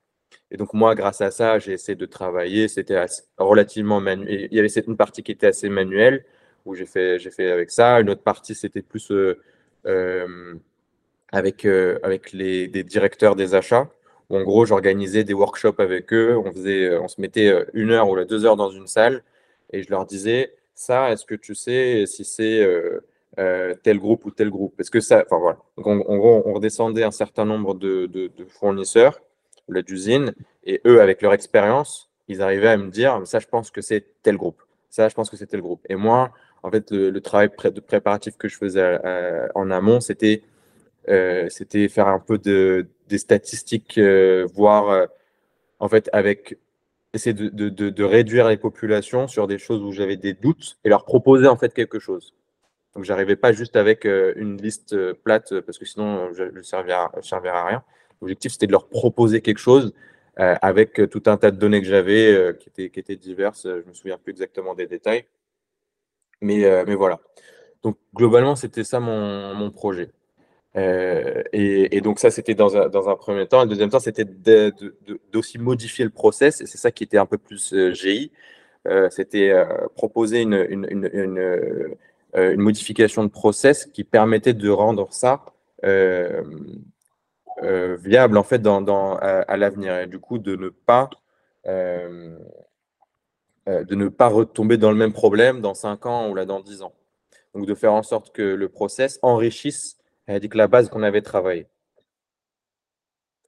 [0.54, 2.68] Et donc, moi, grâce à ça, j'ai essayé de travailler.
[2.68, 3.04] C'était
[3.38, 4.48] relativement manuel.
[4.52, 6.24] Il y avait une partie qui était assez manuelle,
[6.64, 8.00] où j'ai fait, j'ai fait avec ça.
[8.00, 9.40] Une autre partie, c'était plus euh,
[9.86, 10.54] euh,
[11.32, 13.90] avec, euh, avec les, des directeurs des achats,
[14.30, 16.36] où en gros, j'organisais des workshops avec eux.
[16.36, 19.24] On, faisait, on se mettait une heure ou deux heures dans une salle,
[19.72, 22.66] et je leur disais, ça, est-ce que tu sais si c'est
[23.82, 24.78] tel groupe ou tel groupe?
[24.80, 25.58] Est-ce que ça, enfin voilà.
[25.76, 29.20] Donc, en, gros, on redescendait un certain nombre de, de, de fournisseurs
[29.68, 30.34] d'usine,
[30.64, 34.04] et eux, avec leur expérience, ils arrivaient à me dire, ça, je pense que c'est
[34.22, 34.62] tel groupe.
[34.90, 35.84] Ça, je pense que c'est tel groupe.
[35.88, 36.32] Et moi,
[36.62, 40.42] en fait, le, travail de préparatif que je faisais euh, en amont, c'était
[41.08, 41.48] euh,
[41.88, 45.08] faire un peu de, des statistiques, euh, voir,
[45.78, 46.58] en fait, avec
[47.14, 50.88] essayer de, de, de, réduire les populations sur des choses où j'avais des doutes et
[50.88, 52.34] leur proposer en fait quelque chose.
[52.94, 57.66] Donc, j'arrivais pas juste avec une liste plate parce que sinon, je ne servirais, à
[57.66, 57.82] rien.
[58.20, 59.92] L'objectif, c'était de leur proposer quelque chose
[60.38, 63.64] euh, avec tout un tas de données que j'avais euh, qui, étaient, qui diverses.
[63.64, 65.24] Je me souviens plus exactement des détails.
[66.40, 67.20] Mais, euh, mais voilà.
[67.82, 70.10] Donc, globalement, c'était ça mon, mon projet.
[70.76, 73.62] Et, et, donc, ça, c'était dans un, premier temps.
[73.62, 74.24] Le deuxième temps, c'était
[75.32, 76.60] d'aussi modifier le process.
[76.60, 78.32] Et c'est ça qui était un peu plus GI.
[79.10, 79.54] c'était
[79.94, 81.96] proposer une,
[82.56, 85.44] modification de process qui permettait de rendre ça
[87.62, 91.08] euh, viable en fait à, l'avenir et du coup de ne pas
[91.66, 92.36] euh,
[93.68, 96.58] euh, de ne pas retomber dans le même problème dans 5 ans ou là dans
[96.58, 96.92] 10 ans.
[97.54, 101.66] Donc de faire en sorte que le process enrichisse que la base qu'on avait travaillé.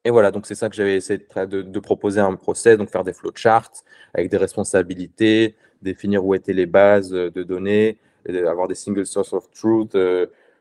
[0.04, 3.02] Et voilà, donc c'est ça que j'avais essayé de, de, proposer un process, donc faire
[3.02, 3.82] des flowcharts
[4.14, 9.50] avec des responsabilités, définir où étaient les bases de données, avoir des single source of
[9.50, 9.96] truth,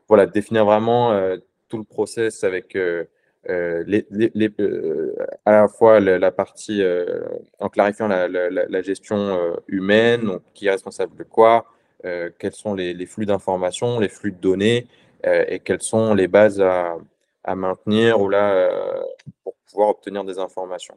[0.08, 1.36] voilà, définir vraiment
[1.68, 2.76] tout le process avec
[3.48, 4.04] euh, les,
[4.58, 7.20] euh, à la fois la, partie euh,
[7.60, 11.66] en clarifiant la, gestion humaine, donc qui est responsable de quoi,
[12.02, 14.86] quels sont les, flux d'informations, les flux de données
[15.26, 16.96] et quelles sont les bases à,
[17.54, 18.70] maintenir ou là
[19.42, 20.96] pour pouvoir obtenir des informations.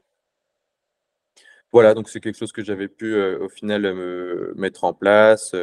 [1.71, 5.53] Voilà, donc c'est quelque chose que j'avais pu au final me mettre en place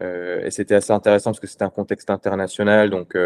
[0.00, 3.16] et c'était assez intéressant parce que c'était un contexte international, donc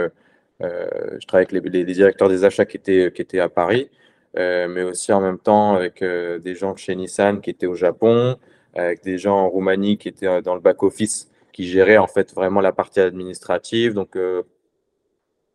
[0.63, 3.91] euh, je travaille avec les, directeurs des achats qui étaient, qui étaient à Paris,
[4.37, 7.75] euh, mais aussi en même temps avec euh, des gens chez Nissan qui étaient au
[7.75, 8.37] Japon,
[8.75, 12.61] avec des gens en Roumanie qui étaient dans le back-office, qui géraient en fait vraiment
[12.61, 13.95] la partie administrative.
[13.95, 14.17] Donc,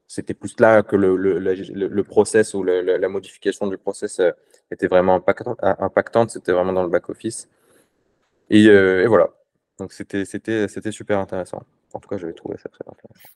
[0.08, 4.22] c'était plus là que le, le, le, process ou la modification du process
[4.72, 6.30] était vraiment impactante.
[6.30, 7.50] C'était vraiment dans le back-office.
[8.50, 9.30] Et, et, voilà.
[9.80, 10.26] Donc, c'était
[10.92, 11.64] super intéressant.
[11.94, 13.30] En tout cas, j'avais trouvé ça très intéressant.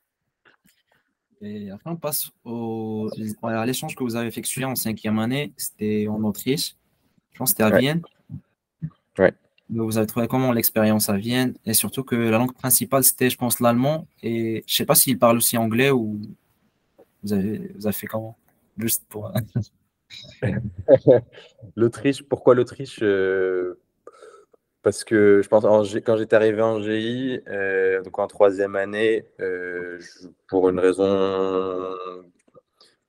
[1.42, 3.08] Et après, on passe au,
[3.42, 5.52] à l'échange que vous avez effectué en cinquième année.
[5.56, 6.76] C'était en Autriche.
[7.32, 8.02] Je pense que c'était à Vienne.
[9.18, 9.32] Ouais.
[9.72, 13.36] Vous avez trouvé comment l'expérience à Vienne Et surtout que la langue principale, c'était, je
[13.36, 14.06] pense, l'allemand.
[14.22, 16.20] Et je ne sais pas s'il parle aussi anglais ou
[17.22, 18.36] vous avez, vous avez fait comment?
[18.78, 19.32] Juste pour.
[21.76, 23.78] L'Autriche, pourquoi l'Autriche euh,
[24.82, 25.64] parce que je pense
[26.04, 30.00] quand j'étais arrivé en GI, euh, donc en troisième année, euh,
[30.48, 31.94] pour une raison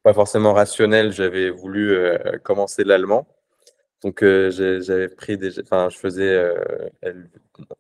[0.04, 3.28] pas forcément rationnelle, j'avais voulu euh, commencer l'allemand.
[4.04, 5.60] Donc, j'avais pris des.
[5.60, 6.54] Enfin, je faisais.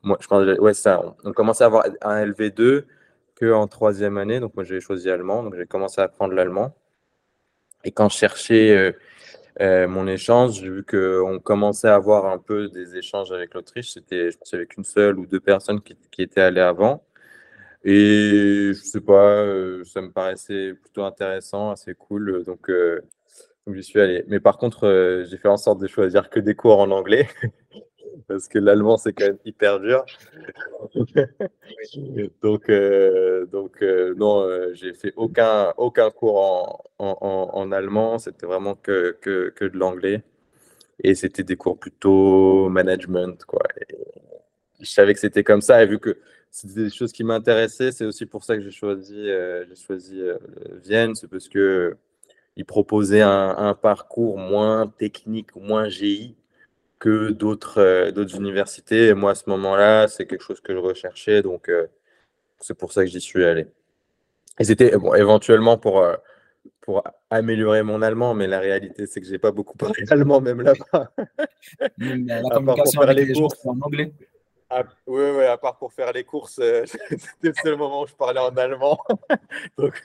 [0.03, 1.01] moi, je pense, ouais, ça.
[1.23, 2.85] On, commençait à avoir un LV2
[3.39, 4.39] qu'en troisième année.
[4.39, 5.43] Donc, moi, j'ai choisi allemand.
[5.43, 6.75] Donc, j'ai commencé à apprendre l'allemand.
[7.83, 8.95] Et quand je cherchais
[9.59, 13.91] mon échange, j'ai vu qu'on commençait à avoir un peu des échanges avec l'Autriche.
[13.91, 17.03] C'était, je pense, avec une seule ou deux personnes qui, qui étaient allées avant.
[17.83, 19.43] Et je sais pas,
[19.85, 22.43] ça me paraissait plutôt intéressant, assez cool.
[22.43, 22.69] Donc,
[23.65, 24.23] donc j'y suis allé.
[24.27, 27.27] Mais par contre, j'ai fait en sorte de choisir que des cours en anglais.
[28.27, 30.05] parce que l'allemand, c'est quand même hyper dur.
[32.41, 32.71] donc,
[33.51, 33.81] donc
[34.17, 37.17] non, j'ai fait aucun, aucun cours en,
[37.53, 38.17] en, allemand.
[38.19, 40.23] C'était vraiment que, que, que de l'anglais.
[41.03, 43.43] Et c'était des cours plutôt management.
[43.45, 43.63] Quoi.
[44.79, 45.83] je savais que c'était comme ça.
[45.83, 46.17] Et vu que
[46.51, 47.91] c'était des choses qui m'intéressaient.
[47.91, 50.37] C'est aussi pour ça que j'ai choisi, euh, j'ai choisi euh,
[50.83, 51.15] Vienne.
[51.15, 51.97] C'est parce que
[52.61, 56.35] il proposait un, parcours moins technique, moins GI
[56.99, 59.07] que d'autres euh, d'autres universités.
[59.07, 61.41] Et moi, à ce moment-là, c'est quelque chose que je recherchais.
[61.41, 61.71] Donc,
[62.59, 63.65] c'est pour ça que j'y suis allé.
[64.59, 66.05] Et c'était bon, éventuellement pour,
[66.81, 70.61] pour améliorer mon allemand, mais la réalité, c'est que j'ai pas beaucoup parlé allemand même
[70.61, 71.11] là-bas.
[71.97, 74.13] La communication avec les, en anglais.
[74.73, 78.07] Ah, oui, oui, à part pour faire les courses, euh, c'était le seul moment où
[78.07, 78.97] je parlais en allemand.
[79.77, 80.01] Donc,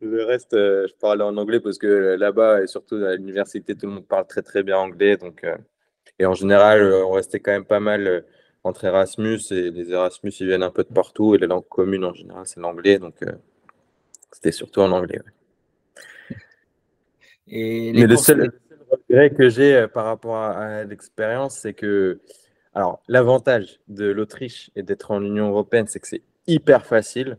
[0.00, 3.84] le reste, euh, je parlais en anglais parce que là-bas, et surtout à l'université, tout
[3.84, 5.18] le monde parle très, très bien anglais.
[5.18, 5.58] Donc, euh,
[6.18, 8.24] et en général, on restait quand même pas mal
[8.62, 12.06] entre Erasmus et les Erasmus, ils viennent un peu de partout et la langue commune
[12.06, 12.98] en général, c'est l'anglais.
[12.98, 13.16] Donc,
[14.32, 15.20] c'était surtout en anglais.
[17.48, 18.52] Et Mais le seul,
[18.90, 22.20] regret que j'ai par rapport à l'expérience, c'est que
[22.74, 27.38] alors, l'avantage de l'Autriche et d'être en Union européenne, c'est que c'est hyper facile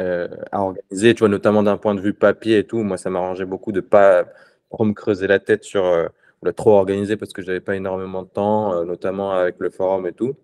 [0.00, 2.78] euh, à organiser, tu vois, notamment d'un point de vue papier et tout.
[2.78, 4.24] Moi, ça m'arrangeait beaucoup de ne pas
[4.70, 6.08] trop me creuser la tête sur euh,
[6.42, 9.68] le trop organiser parce que je n'avais pas énormément de temps, euh, notamment avec le
[9.68, 10.34] forum et tout.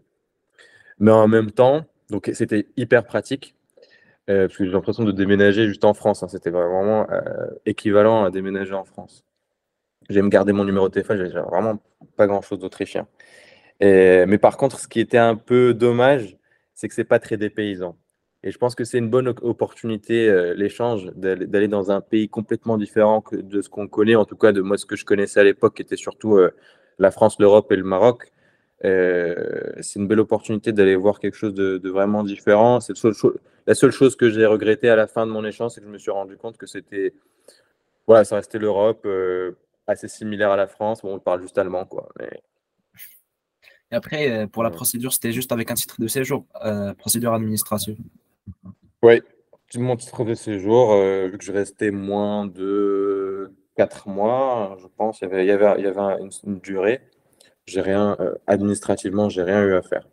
[0.99, 3.55] Mais en même temps, donc c'était hyper pratique.
[4.27, 6.23] parce que j'ai l'impression de déménager juste en France.
[6.23, 6.29] Hein.
[6.29, 7.07] c'était vraiment
[7.67, 9.25] équivalent à déménager en France.
[10.11, 11.79] J'ai me garder mon numéro de téléphone, j'ai vraiment
[12.17, 13.07] pas grand chose d'autrichien
[13.81, 16.37] mais par contre, ce qui était un peu dommage,
[16.75, 17.97] c'est que c'est pas très dépaysant.
[18.47, 22.79] Et je pense que c'est une bonne opportunité, euh, l'échange, d'aller dans un pays complètement
[22.79, 25.43] différent de ce qu'on connaît, en tout cas de moi, ce que je connaissais à
[25.43, 26.53] l'époque, qui était surtout euh,
[27.01, 28.31] la France, l'Europe et le Maroc.
[28.85, 32.79] Euh, c'est une belle opportunité d'aller voir quelque chose de, vraiment différent.
[32.79, 32.95] C'est
[33.67, 35.93] la seule chose que j'ai regretté à la fin de mon échange, c'est que je
[35.93, 37.15] me suis rendu compte que c'était,
[38.07, 39.09] voilà, ça restait l'Europe,
[39.89, 41.03] assez similaire à la France.
[41.03, 42.11] Bon, on parle juste allemand, quoi.
[42.21, 42.31] Mais
[43.93, 47.35] et après, euh, pour la procédure, c'était juste avec un titre de séjour, euh, procédure
[47.35, 47.97] administrative.
[49.03, 49.23] Oui,
[49.77, 55.21] mon titre de séjour, euh, vu que je restais moins de 4 mois, je pense,
[55.21, 57.01] il y avait, il y avait, il y avait une, durée.
[57.67, 60.09] J'ai rien, administrativement, j'ai rien eu à faire.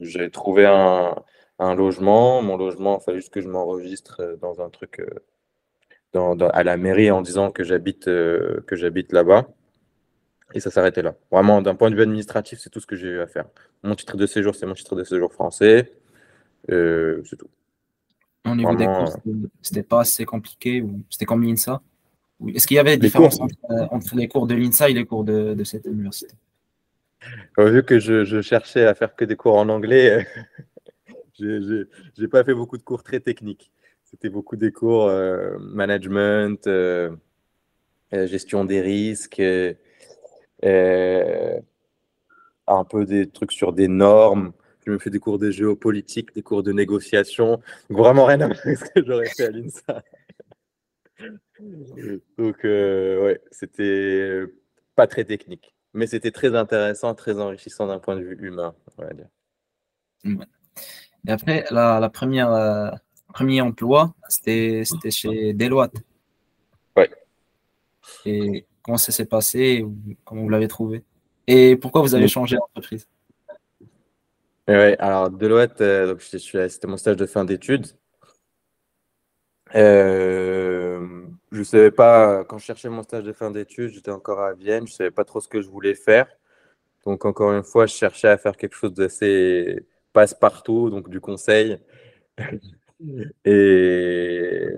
[0.00, 1.14] J'ai trouvé un,
[1.58, 2.42] un, logement.
[2.42, 5.02] Mon logement, il fallait juste que je m'enregistre dans un truc
[6.14, 9.46] dans, à la mairie en disant que j'habite que j'habite là-bas.
[10.54, 11.14] Et ça s'arrêtait là.
[11.30, 13.44] Vraiment, d'un point de vue administratif, c'est tout ce que j'ai eu à faire.
[13.82, 15.92] Mon titre de séjour, c'est mon titre de séjour français.
[16.70, 17.48] Euh, c'est tout.
[18.46, 19.14] Au niveau des cours,
[19.60, 21.82] c'était pas assez compliqué ou c'était comme l'INSA?
[22.54, 25.24] Est-ce qu'il y avait des différences euh, entre, les cours de l'INSA et les cours
[25.24, 26.34] de, cette université?
[27.58, 30.26] Vu que je, cherchais à faire que des cours en anglais,
[31.38, 31.86] je
[32.18, 33.70] n'ai pas fait beaucoup de cours très techniques.
[34.04, 36.70] C'était beaucoup des cours euh, management,
[38.12, 39.42] gestion des risques.
[40.64, 41.60] Euh,
[42.66, 44.52] un peu des trucs sur des normes.
[44.86, 47.60] Je me fais des cours de géopolitique, des cours de négociation.
[47.90, 50.02] vraiment rien à voir avec ce que j'aurais fait à l'INSA.
[52.38, 54.44] Donc, euh, ouais, c'était
[54.94, 55.74] pas très technique.
[55.94, 59.28] Mais c'était très intéressant, très enrichissant d'un point de vue humain, on va dire.
[60.24, 62.90] Et après, la, la première, euh,
[63.32, 65.94] premier emploi, c'était chez Deloitte.
[66.96, 67.10] Ouais.
[68.24, 69.84] Et Comment ça s'est passé
[70.24, 71.04] Comment vous l'avez trouvé
[71.46, 73.06] Et pourquoi vous avez changé d'entreprise?
[74.66, 77.84] Oui, alors Deloitte, euh, c'était mon stage de fin d'études.
[79.74, 81.06] Euh,
[81.52, 84.54] je ne savais pas, quand je cherchais mon stage de fin d'études, j'étais encore à
[84.54, 86.26] Vienne, je ne savais pas trop ce que je voulais faire.
[87.04, 91.78] Donc, encore une fois, je cherchais à faire quelque chose d'assez passe-partout, donc du conseil.
[93.44, 94.70] Et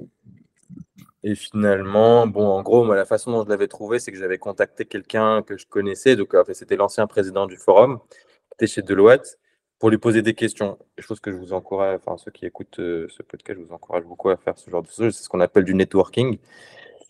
[1.23, 4.39] et finalement, bon, en gros, moi, la façon dont je l'avais trouvé, c'est que j'avais
[4.39, 9.39] contacté quelqu'un que je connaissais, donc c'était l'ancien président du forum, qui était chez Deloitte,
[9.79, 10.79] pour lui poser des questions.
[10.99, 14.05] Chose que je vous encourage, enfin, ceux qui écoutent euh, ce podcast, je vous encourage
[14.05, 15.15] beaucoup à faire ce genre de choses.
[15.17, 16.39] C'est ce qu'on appelle du networking.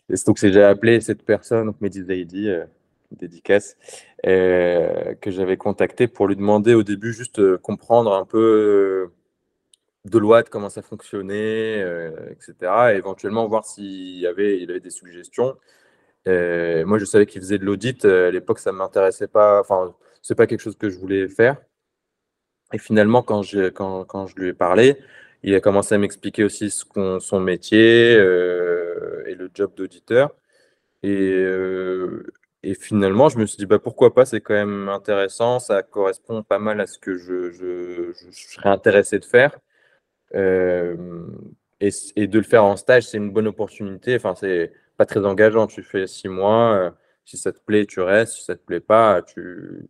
[0.09, 2.49] et donc j'ai appelé cette personne, donc Mehdi Zaidi,
[3.11, 3.77] dédicace,
[4.23, 9.11] que j'avais contacté pour lui demander au début juste comprendre un peu
[10.05, 11.79] de loi, comment ça fonctionnait,
[12.31, 12.93] etc.
[12.93, 15.57] Et éventuellement voir s'il y avait, il avait des suggestions.
[16.27, 18.05] moi, je savais qu'il faisait de l'audit.
[18.05, 19.59] À l'époque, ça ne m'intéressait pas.
[19.61, 21.57] Enfin, c'est pas quelque chose que je voulais faire.
[22.73, 24.97] Et finalement, quand je, quand, quand je lui ai parlé,
[25.43, 26.85] il a commencé à m'expliquer aussi ce
[27.19, 30.31] son métier euh, et le job d'auditeur.
[31.03, 32.23] Et, euh,
[32.63, 36.43] et, finalement, je me suis dit, bah, pourquoi pas, c'est quand même intéressant, ça correspond
[36.43, 39.59] pas mal à ce que je serais intéressé de faire.
[40.35, 40.95] Euh,
[41.79, 44.15] et, de le faire en stage, c'est une bonne opportunité.
[44.15, 45.67] Enfin, c'est pas très engageant.
[45.67, 46.93] Tu fais six mois.
[47.25, 48.33] si ça te plaît, tu restes.
[48.33, 49.89] Si ça te plaît pas, tu,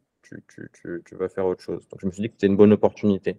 [1.04, 1.88] tu, vas faire autre chose.
[1.90, 3.38] Donc, je me suis dit que c'était une bonne opportunité.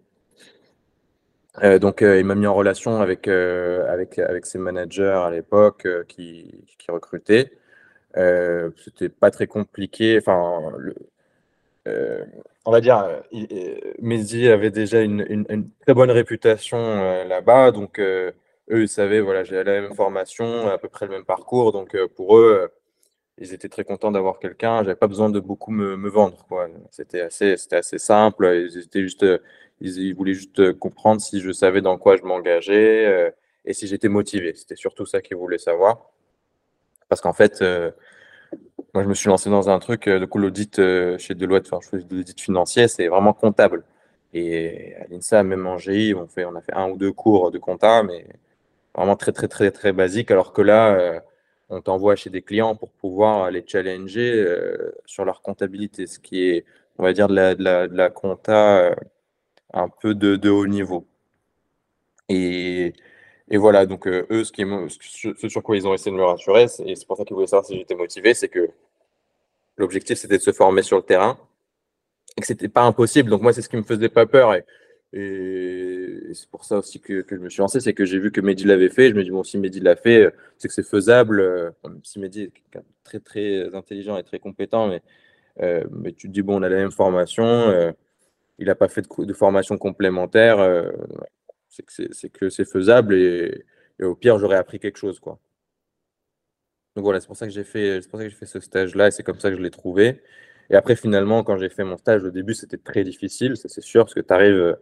[1.63, 5.31] Euh, donc, euh, il m'a mis en relation avec, euh, avec, avec ses managers à
[5.31, 7.53] l'époque qui, qui, recrutaient.
[8.15, 10.19] c'était pas très compliqué.
[10.19, 10.73] Enfin,
[12.65, 13.23] on va dire,
[14.01, 17.73] Mehdi avait déjà une, très bonne réputation là-bas.
[17.73, 18.35] Donc, eux,
[18.71, 21.73] ils savaient, voilà, j'ai la même formation, à peu près le même parcours.
[21.73, 22.71] Donc, pour eux,
[23.39, 24.85] ils étaient très contents d'avoir quelqu'un.
[24.85, 26.47] J'avais pas besoin de beaucoup me, vendre.
[26.91, 28.47] C'était assez, assez simple.
[28.47, 29.27] Ils, étaient juste,
[29.81, 33.31] ils, voulaient juste comprendre si je savais dans quoi je m'engageais euh,
[33.65, 34.55] et si j'étais motivé.
[34.55, 36.11] C'était surtout ça qu'ils voulaient savoir.
[37.09, 37.91] Parce qu'en fait, euh,
[38.95, 40.09] moi, je me suis lancé dans un truc.
[40.09, 40.81] Euh, de coup, l'audit
[41.19, 43.85] chez Deloitte, enfin, je fais de l'audit financier, c'est vraiment comptable.
[44.35, 47.51] Et à l'INSA, même en GI, on, fait, on a fait un ou deux cours
[47.51, 48.27] de compta, mais
[48.95, 50.31] vraiment très, très, très, très basique.
[50.31, 51.23] Alors que là,
[51.73, 56.45] on t'envoie chez des clients pour pouvoir les challenger euh, sur leur comptabilité, ce qui
[56.45, 56.67] est,
[56.99, 58.95] on va dire, de la, de la, compta euh,
[59.73, 61.07] un peu de, haut niveau.
[62.29, 62.93] Et,
[63.51, 66.65] voilà, donc euh, eux, ce, qui ce, sur quoi ils ont essayé de me rassurer,
[66.85, 68.71] et c'est pour ça qu'ils voulaient savoir si j'étais motivé, c'est que
[69.77, 71.39] l'objectif, c'était de se former sur le terrain
[72.37, 73.31] et que c'était pas impossible.
[73.31, 74.55] Donc moi, c'est ce qui me faisait pas peur.
[74.55, 74.65] Et,
[75.13, 78.41] et c'est pour ça aussi que, je me suis lancé, c'est que j'ai vu que
[78.41, 79.11] Mehdi l'avait fait.
[79.11, 81.41] Je me dis, bon, si Mehdi l'a fait, c'est que c'est faisable.
[81.41, 81.71] Euh,
[82.03, 82.53] si Mehdi est
[83.05, 85.03] très, très intelligent et très compétent, mais,
[85.61, 87.93] euh, mais tu te dis, bon, on a la même formation,
[88.59, 90.59] il n'a pas fait de, formation complémentaire,
[91.73, 93.65] c'est que c'est faisable et,
[94.01, 95.21] au pire, j'aurais appris quelque chose.
[95.21, 95.39] Quoi.
[96.97, 99.51] Donc voilà, c'est pour ça que j'ai fait, fait ce stage-là et c'est comme ça
[99.51, 100.23] que je l'ai trouvé.
[100.71, 103.83] Et après, finalement, quand j'ai fait mon stage, au début, c'était très difficile, ça c'est
[103.83, 104.77] sûr, parce que tu arrives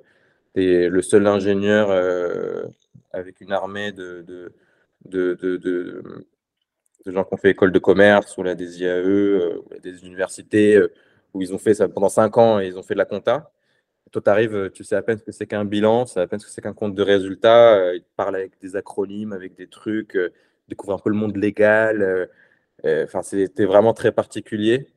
[0.54, 2.64] tu es le seul ingénieur euh,
[3.12, 4.52] avec une armée de, de,
[5.06, 6.02] de, de,
[7.06, 10.92] gens qui ont fait école de commerce ou là, des IAE, euh, des universités euh,
[11.34, 13.52] où ils ont fait ça pendant cinq ans et ils ont fait de la compta.
[14.10, 16.26] Toi, tu arrives, tu sais à peine ce que c'est qu'un bilan, tu sais à
[16.26, 17.94] peine ce que c'est qu'un compte de résultats.
[17.94, 20.18] ils te parlent avec des acronymes, avec des trucs,
[20.68, 22.28] découvrir un peu le monde légal.
[22.84, 24.88] Enfin, c'était vraiment très particulier.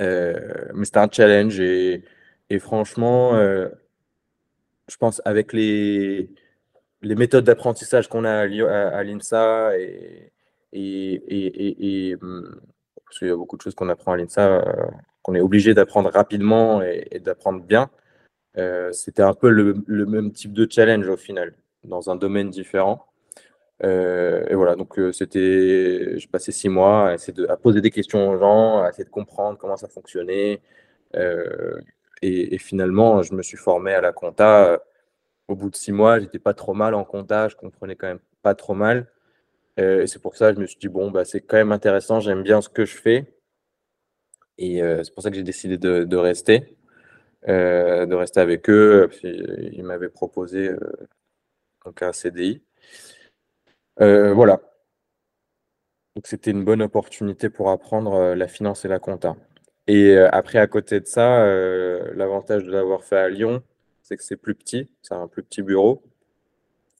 [0.00, 2.02] mais c'était un challenge et,
[2.58, 3.32] franchement,
[4.88, 6.30] je pense, avec les,
[7.02, 10.32] méthodes d'apprentissage qu'on a à, l'INSA et,
[10.72, 12.60] et, hum,
[13.04, 14.90] parce qu'il y a beaucoup de choses qu'on apprend à l'INSA, euh,
[15.24, 17.90] qu'on est obligé d'apprendre rapidement et, d'apprendre bien.
[18.58, 23.06] Euh, c'était un peu le, même type de challenge au final, dans un domaine différent.
[23.82, 28.30] Euh, et voilà, donc c'était, j'ai passé six mois à, de, à poser des questions
[28.30, 30.60] aux gens, à essayer de comprendre comment ça fonctionnait.
[32.22, 34.66] Et, finalement, je me suis formé à la compta.
[34.66, 34.78] Euh,
[35.48, 38.20] au bout de six mois, j'étais pas trop mal en compta, je comprenais quand même
[38.42, 39.08] pas trop mal.
[39.78, 41.72] Euh, et c'est pour ça que je me suis dit, bon, bah, c'est quand même
[41.72, 43.26] intéressant, j'aime bien ce que je fais.
[44.58, 46.76] Et euh, c'est pour ça que j'ai décidé de, rester,
[47.46, 49.10] de rester avec eux.
[49.22, 50.70] ils m'avaient proposé
[51.84, 52.62] un CDI.
[53.98, 54.60] voilà.
[56.16, 59.36] Donc c'était une bonne opportunité pour apprendre la finance et la compta.
[59.86, 63.62] Et euh, après, à côté de ça, euh, l'avantage de l'avoir fait à Lyon,
[64.02, 66.02] c'est que c'est plus petit, c'est un plus petit bureau.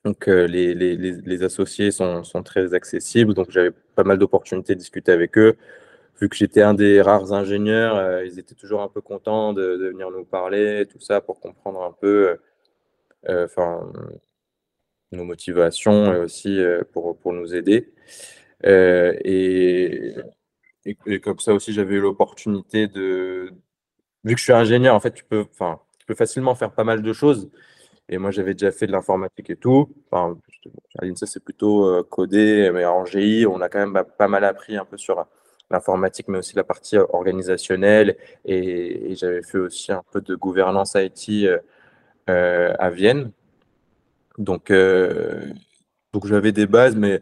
[0.05, 5.13] Donc euh, les, associés sont, sont, très accessibles, donc j'avais pas mal d'opportunités de discuter
[5.13, 5.57] avec eux.
[6.21, 10.11] Vu que j'étais un des rares ingénieurs, ils étaient toujours un peu contents de, venir
[10.11, 12.39] nous parler, tout ça, pour comprendre un peu
[13.29, 13.93] enfin,
[15.13, 16.61] nos motivations et aussi
[16.93, 17.93] pour, pour nous aider.
[18.63, 20.15] et
[20.85, 23.53] et, comme ça aussi, j'avais eu l'opportunité de.
[24.25, 25.47] Vu que je suis ingénieur, en fait, tu peux,
[25.99, 27.51] tu peux facilement faire pas mal de choses.
[28.09, 29.95] Et moi, j'avais déjà fait de l'informatique et tout.
[30.11, 30.39] Enfin,
[30.99, 34.45] à l'INSA, c'est plutôt euh, codé, mais en GI, on a quand même pas mal
[34.45, 35.27] appris un peu sur
[35.71, 38.17] l'informatique, mais aussi la partie organisationnelle.
[38.45, 41.59] Et, j'avais fait aussi un peu de gouvernance IT euh,
[42.31, 43.33] euh, à Vienne.
[44.39, 44.73] Donc,
[46.13, 47.21] donc j'avais des bases, mais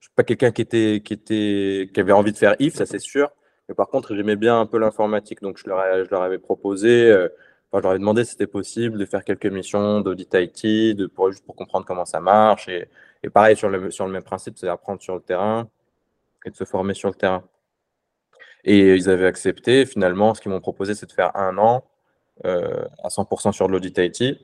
[0.00, 2.86] je suis pas quelqu'un qui était, qui était, qui avait envie de faire if, ça
[2.86, 3.30] c'est sûr.
[3.68, 7.10] Mais par contre, j'aimais bien un peu l'informatique, donc je leur, je leur avais proposé,
[7.10, 7.28] euh,
[7.70, 11.06] enfin, je leur avais demandé si c'était possible de faire quelques missions d'audit IT, de,
[11.06, 12.68] pour, juste pour comprendre comment ça marche.
[12.68, 12.88] Et,
[13.22, 15.68] et pareil, sur le, sur le même principe, c'est d'apprendre sur le terrain
[16.44, 17.44] et de se former sur le terrain.
[18.64, 19.86] Et ils avaient accepté.
[19.86, 21.84] Finalement, ce qu'ils m'ont proposé, c'est de faire un an
[22.44, 24.38] euh, à 100% sur l'audit IT.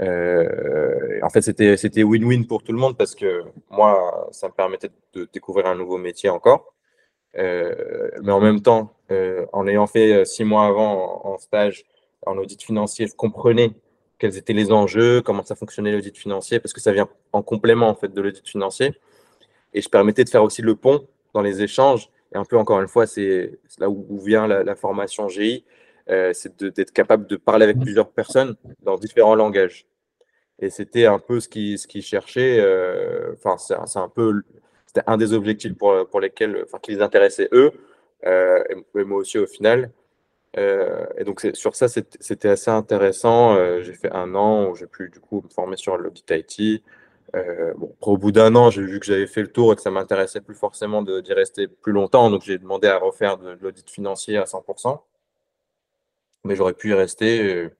[0.00, 4.90] Euh, en fait, c'était win-win pour tout le monde parce que moi, ça me permettait
[5.14, 6.74] de découvrir un nouveau métier encore.
[7.36, 8.94] Euh, mais en même temps,
[9.52, 11.84] en ayant fait six mois avant en, stage
[12.26, 13.72] en audit financier, je comprenais
[14.18, 17.88] quels étaient les enjeux, comment ça fonctionnait l'audit financier, parce que ça vient en complément
[17.88, 18.94] en fait de l'audit financier.
[19.74, 22.10] Et je permettais de faire aussi le pont dans les échanges.
[22.34, 25.64] Et un peu encore une fois, c'est là où, vient la, la formation GI,
[26.10, 29.86] euh, c'est d'être capable de parler avec plusieurs personnes dans différents langages.
[30.60, 32.58] Et c'était un peu ce qu'ils ce qui cherchaient.
[32.60, 34.42] Euh, enfin, c'est un peu
[34.86, 37.72] c'était un des objectifs pour, pour lesquels, enfin, qui les intéressait eux,
[38.26, 38.64] euh,
[38.94, 39.90] et, moi aussi au final.
[40.56, 43.56] et donc sur ça, c'était assez intéressant.
[43.82, 46.82] j'ai fait un an où j'ai pu du coup me former sur l'audit IT.
[47.32, 49.90] Bon, au bout d'un an, j'ai vu que j'avais fait le tour et que ça
[49.90, 52.30] m'intéressait plus forcément d'y rester plus longtemps.
[52.30, 55.00] Donc j'ai demandé à refaire de l'audit financier à 100%
[56.44, 57.70] mais j'aurais pu y rester.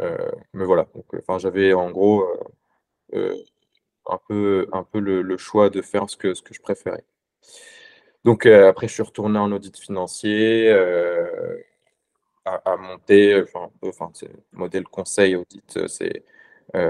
[0.00, 0.88] Euh, mais voilà,
[1.18, 2.44] enfin, j'avais en gros euh,
[3.14, 3.36] euh,
[4.06, 7.04] un peu, un peu le, choix de faire ce que, je préférais.
[8.24, 10.70] Donc après, je suis retourné en audit financier,
[12.44, 14.10] à, monter, enfin, enfin
[14.52, 16.24] modèle conseil audit, c'est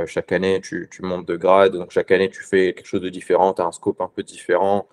[0.06, 3.52] chaque année tu, montes de grade, donc chaque année tu fais quelque chose de différent,
[3.54, 4.88] tu as un scope un peu différent,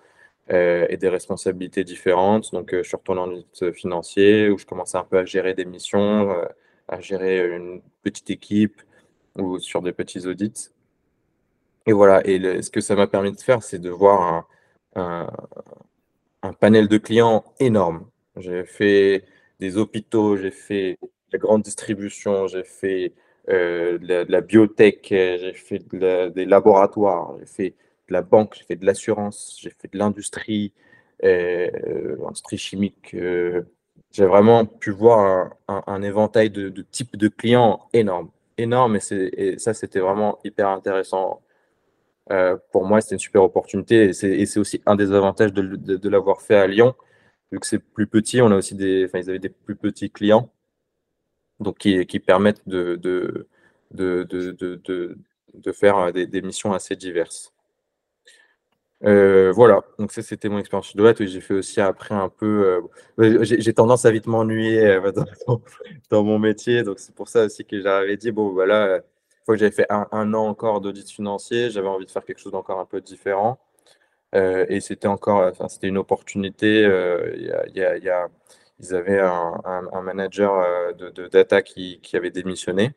[0.50, 2.52] euh, et des responsabilités différentes.
[2.52, 6.30] Donc, euh, je en audit financier où je commençais un peu à gérer des missions,
[6.32, 6.44] euh,
[6.88, 8.82] à gérer une petite équipe
[9.38, 10.70] ou sur des petits audits.
[11.86, 14.46] Et voilà, et ce que ça m'a permis de faire, c'est de voir
[14.96, 15.28] un,
[16.42, 18.08] un, panel de clients énorme.
[18.36, 19.24] J'ai fait
[19.60, 20.98] des hôpitaux, j'ai fait
[21.32, 23.14] la grande distribution, j'ai fait
[23.48, 27.74] de, la, biotech, j'ai fait des laboratoires, j'ai fait
[28.12, 30.72] la banque, j'ai fait de l'assurance, j'ai fait de l'industrie,
[31.24, 33.14] euh, l'industrie chimique.
[33.14, 33.62] Euh,
[34.12, 40.00] j'ai vraiment pu voir un, éventail de, types de clients énorme, énorme, et, ça, c'était
[40.00, 41.40] vraiment hyper intéressant.
[42.30, 46.42] Euh, pour moi, c'était une super opportunité, et c'est aussi un des avantages de, l'avoir
[46.42, 46.94] fait à Lyon,
[47.50, 50.50] vu que c'est plus petit, on a aussi des, ils avaient des plus petits clients,
[51.62, 53.46] donc qui, permettent de, de,
[53.92, 57.52] de, faire des missions assez diverses.
[59.04, 62.80] Euh, voilà, donc ça c'était mon expérience de et J'ai fait aussi après un peu.
[63.18, 65.12] Euh, j'ai tendance à vite m'ennuyer euh,
[66.10, 69.02] dans, mon métier, donc c'est pour ça aussi que j'avais dit bon voilà, une
[69.44, 72.52] fois que j'avais fait un, an encore d'audit financier, j'avais envie de faire quelque chose
[72.52, 73.58] d'encore un peu différent.
[74.34, 76.82] et c'était encore, c'était une opportunité.
[77.36, 78.28] Il y a,
[78.82, 82.92] ils avaient un, manager de, data qui, avait démissionné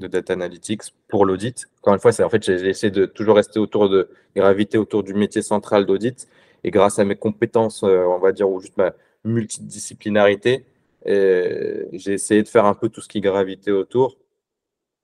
[0.00, 1.66] de data analytics pour l'audit.
[1.80, 5.02] Encore une fois, c'est en fait, j'ai essayé de toujours rester autour de graviter autour
[5.02, 6.28] du métier central d'audit.
[6.64, 8.92] Et grâce à mes compétences, euh, on va dire, ou juste ma
[9.24, 10.64] multidisciplinarité,
[11.06, 14.16] j'ai essayé de faire un peu tout ce qui gravitait autour.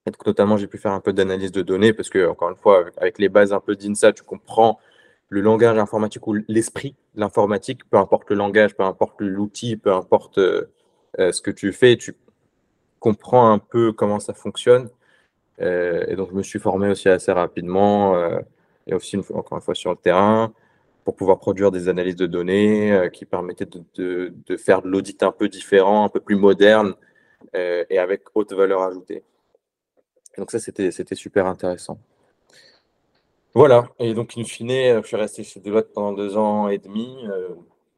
[0.06, 2.86] Et notamment, j'ai pu faire un peu d'analyse de données parce que, encore une fois,
[2.96, 4.80] avec, les bases un peu d'INSA, tu comprends
[5.32, 9.90] le langage informatique ou l'esprit de l'informatique, peu importe le langage, peu importe l'outil, peu
[9.90, 10.70] importe euh,
[11.18, 12.14] euh, ce que tu fais, tu
[13.00, 14.90] comprends un peu comment ça fonctionne.
[15.62, 18.14] Euh, et donc, je me suis formé aussi assez rapidement,
[18.86, 20.52] et aussi, encore une fois, sur le terrain,
[21.02, 25.48] pour pouvoir produire des analyses de données qui permettaient de, faire de l'audit un peu
[25.48, 26.94] différent, un peu plus moderne,
[27.54, 29.22] et avec haute valeur ajoutée.
[30.36, 31.98] donc, ça, c'était super intéressant.
[33.54, 37.26] Voilà, et donc, in fine, je suis resté chez Deloitte pendant deux ans et demi,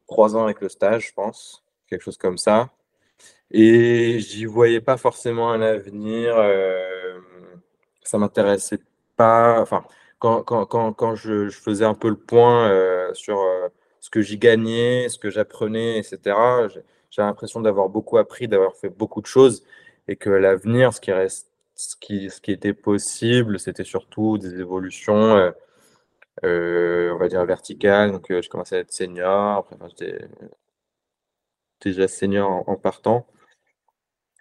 [0.07, 2.69] trois ans avec le stage, je pense, quelque chose comme ça.
[3.51, 6.35] Et j'y voyais pas forcément un avenir.
[6.37, 7.19] Euh,
[8.03, 8.79] ça m'intéressait
[9.15, 9.61] pas.
[9.61, 9.83] Enfin,
[10.19, 14.21] quand, quand, quand, quand je, faisais un peu le point euh, sur euh, ce que
[14.21, 16.19] j'y gagnais, ce que j'apprenais, etc.,
[17.11, 19.63] j'ai l'impression d'avoir beaucoup appris, d'avoir fait beaucoup de choses,
[20.07, 24.59] et que l'avenir, ce qui reste, ce qui, ce qui était possible, c'était surtout des
[24.59, 25.53] évolutions,
[26.43, 28.11] euh, on va dire verticales.
[28.11, 29.57] Donc, je commençais à être senior.
[29.57, 30.27] Après, j'étais
[31.81, 33.27] déjà senior en partant.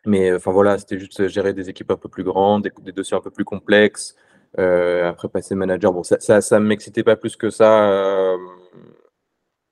[0.07, 3.21] Mais enfin voilà, c'était juste gérer des équipes un peu plus grandes, des, dossiers un
[3.21, 4.15] peu plus complexes.
[4.59, 8.37] Euh, après passer manager, bon, ça, ça, ne m'excitait pas plus que ça euh,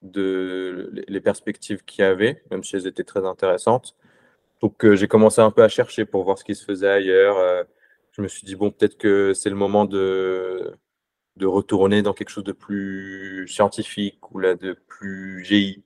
[0.02, 3.94] de les perspectives qu'il y avait, même si elles étaient très intéressantes.
[4.62, 7.66] Donc euh, j'ai commencé un peu à chercher pour voir ce qui se faisait ailleurs.
[8.12, 10.72] je me suis dit bon, peut-être que c'est le moment de
[11.36, 15.82] de retourner dans quelque chose de plus scientifique ou là de plus GI.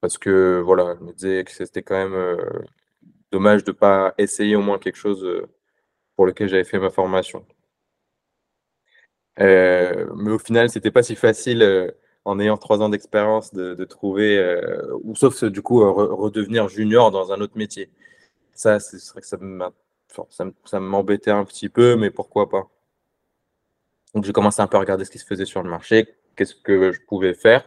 [0.00, 2.36] Parce que voilà, je me disais que c'était quand même euh,
[3.32, 5.46] dommage de ne pas essayer au moins quelque chose euh,
[6.16, 7.46] pour lequel j'avais fait ma formation.
[9.40, 11.94] Euh, mais au final, c'était pas si facile
[12.24, 14.58] en ayant trois ans d'expérience de, trouver,
[15.02, 17.90] ou sauf du coup redevenir junior dans un autre métier.
[18.54, 19.26] Ça, c'est vrai que
[20.64, 22.68] ça m'embêtait un petit peu, mais pourquoi pas.
[24.14, 26.54] Donc j'ai commencé un peu à regarder ce qui se faisait sur le marché, qu'est-ce
[26.54, 27.64] que je pouvais faire.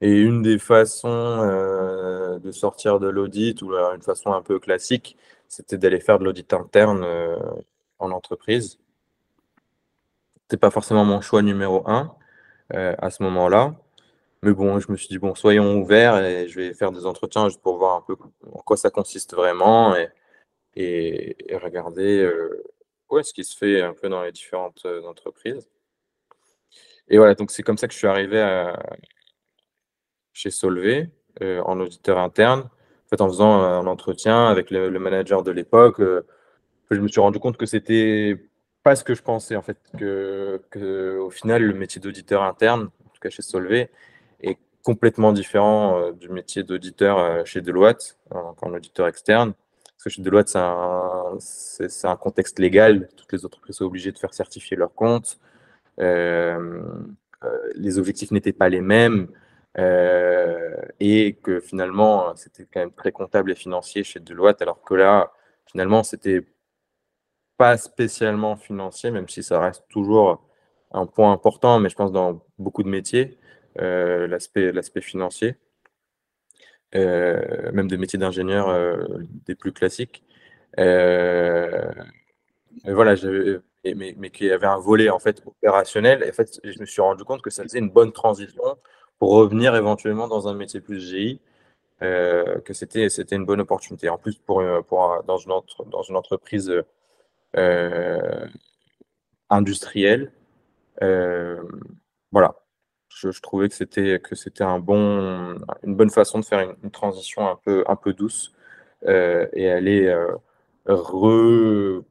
[0.00, 5.16] Et une des façons euh, de sortir de l'audit, ou une façon un peu classique,
[5.48, 7.36] c'était d'aller faire de l'audit interne euh,
[7.98, 8.78] en entreprise.
[10.50, 12.14] Ce pas forcément mon choix numéro un
[12.74, 13.74] euh, à ce moment-là.
[14.42, 17.48] Mais bon, je me suis dit, bon, soyons ouverts et je vais faire des entretiens
[17.48, 18.16] juste pour voir un peu
[18.52, 19.96] en quoi ça consiste vraiment
[20.76, 22.30] et, regarder
[23.10, 25.68] ouais, ce qui se fait un peu dans les différentes entreprises.
[27.08, 28.40] Et voilà, donc c'est comme ça que je suis arrivé
[30.32, 31.10] chez Solvay
[31.40, 32.60] en auditeur interne.
[32.60, 36.00] En fait, en faisant un entretien avec le, manager de l'époque,
[36.90, 38.36] je me suis rendu compte que c'était
[38.82, 42.90] pas ce que je pensais, en fait, que, que au final, le métier d'auditeur interne,
[43.06, 43.90] en tout cas chez Solvay,
[44.40, 49.54] est complètement différent du métier d'auditeur chez Deloitte, en, en auditeur externe.
[49.98, 50.56] Parce que chez Deloitte,
[51.40, 53.08] c'est un, contexte légal.
[53.16, 55.40] Toutes les entreprises sont obligées de faire certifier leurs comptes.
[55.98, 56.80] Euh,
[57.42, 59.26] euh, les objectifs n'étaient pas les mêmes.
[59.76, 64.94] Euh, et que finalement, c'était quand même très comptable et financier chez Deloitte, alors que
[64.94, 65.32] là,
[65.66, 66.46] finalement, c'était
[67.58, 70.42] pas spécialement financier, même si ça reste toujours
[70.92, 73.38] un point important, mais je pense dans beaucoup de métiers,
[73.76, 75.56] l'aspect financier.
[76.94, 79.04] Euh, même de métiers d'ingénieur euh,
[79.46, 80.24] des plus classiques.
[80.78, 81.92] Euh,
[82.84, 83.14] voilà,
[83.84, 86.22] mais, qui avait un volet en fait opérationnel.
[86.24, 88.62] Et en fait, je me suis rendu compte que ça faisait une bonne transition
[89.18, 91.40] pour revenir éventuellement dans un métier plus GI,
[92.00, 94.08] que c'était une bonne opportunité.
[94.08, 95.52] En plus, pour, pour dans une
[95.90, 96.72] dans une entreprise
[99.50, 100.32] industrielle,
[102.32, 102.54] voilà
[103.08, 107.48] je, trouvais que c'était que c'était un bon, une bonne façon de faire une, transition
[107.48, 108.52] un peu un peu douce
[109.06, 110.36] euh, et aller euh,
[110.86, 112.04] re,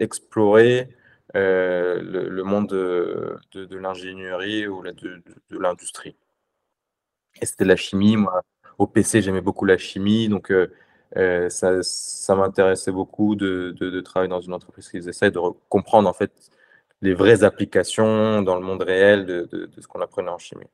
[0.00, 0.88] explorer
[1.36, 4.92] euh, le, monde de, l'ingénierie ou de,
[5.50, 6.16] de l'industrie.
[7.40, 8.16] Et c'était la chimie.
[8.16, 8.42] Moi,
[8.78, 10.52] au PC, j'aimais beaucoup la chimie, donc
[11.14, 16.12] ça, ça m'intéressait beaucoup de, de, travailler dans une entreprise qui essaie de comprendre en
[16.12, 16.32] fait
[17.02, 20.66] les vraies applications dans le monde réel de, ce qu'on apprenait en chimie.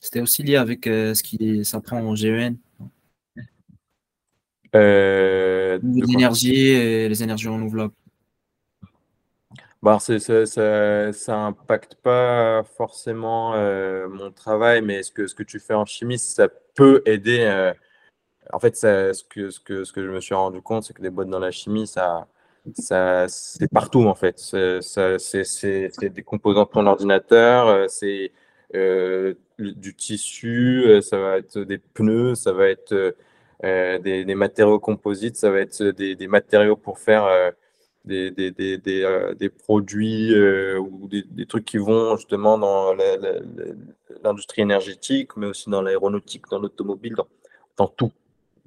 [0.00, 2.56] C'était aussi lié avec euh, ce qui s'apprend en GEN
[4.74, 7.92] euh, L'énergie et les énergies renouvelables.
[9.82, 15.74] Bah, ça, n'impacte pas forcément euh, mon travail, mais ce que, ce que tu fais
[15.74, 17.72] en chimie, ça peut aider.
[18.52, 21.50] En fait, ce, que, je me suis rendu compte, c'est que les boîtes dans la
[21.50, 22.26] chimie, ça,
[23.28, 24.38] c'est partout en fait.
[24.38, 24.80] C'est
[26.02, 28.32] des composants de ton ordinateur, euh, c'est
[28.74, 33.14] euh, du tissu, euh, ça va être des pneus, ça va être
[33.62, 37.52] des, matériaux composites, ça va être des, matériaux pour faire
[38.04, 40.34] des, produits
[40.78, 42.94] ou des, trucs qui vont justement dans
[44.24, 47.14] l'industrie énergétique, mais aussi dans l'aéronautique, dans l'automobile,
[47.76, 48.12] dans, tout.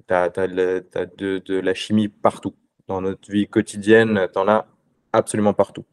[0.08, 2.54] Tu as, de la chimie partout
[2.86, 4.66] dans notre vie quotidienne, tu en as
[5.12, 5.84] absolument partout.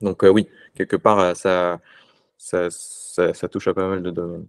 [0.00, 1.78] Donc euh, oui, quelque part, euh, ça,
[2.38, 4.46] ça, touche à pas mal de domaines.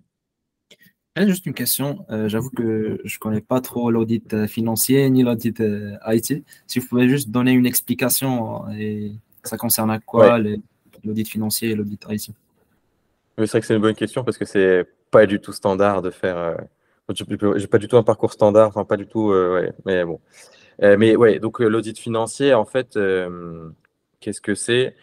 [1.17, 5.61] Juste une question, euh, j'avoue que je ne connais pas trop l'audit financier ni l'audit
[6.07, 6.43] IT.
[6.67, 9.11] Si vous pouvez juste donner une explication, et
[9.43, 10.39] ça concerne à quoi
[11.03, 12.31] l'audit financier et l'audit IT
[13.37, 16.11] C'est vrai que c'est une bonne question parce que c'est pas du tout standard de
[16.11, 16.57] faire.
[17.17, 19.33] Je n'ai pas du tout un parcours standard, enfin pas du tout,
[19.85, 20.19] mais bon.
[20.83, 23.69] Euh, mais ouais, donc euh, l'audit financier, en fait, euh,
[24.19, 24.95] qu'est-ce que c'est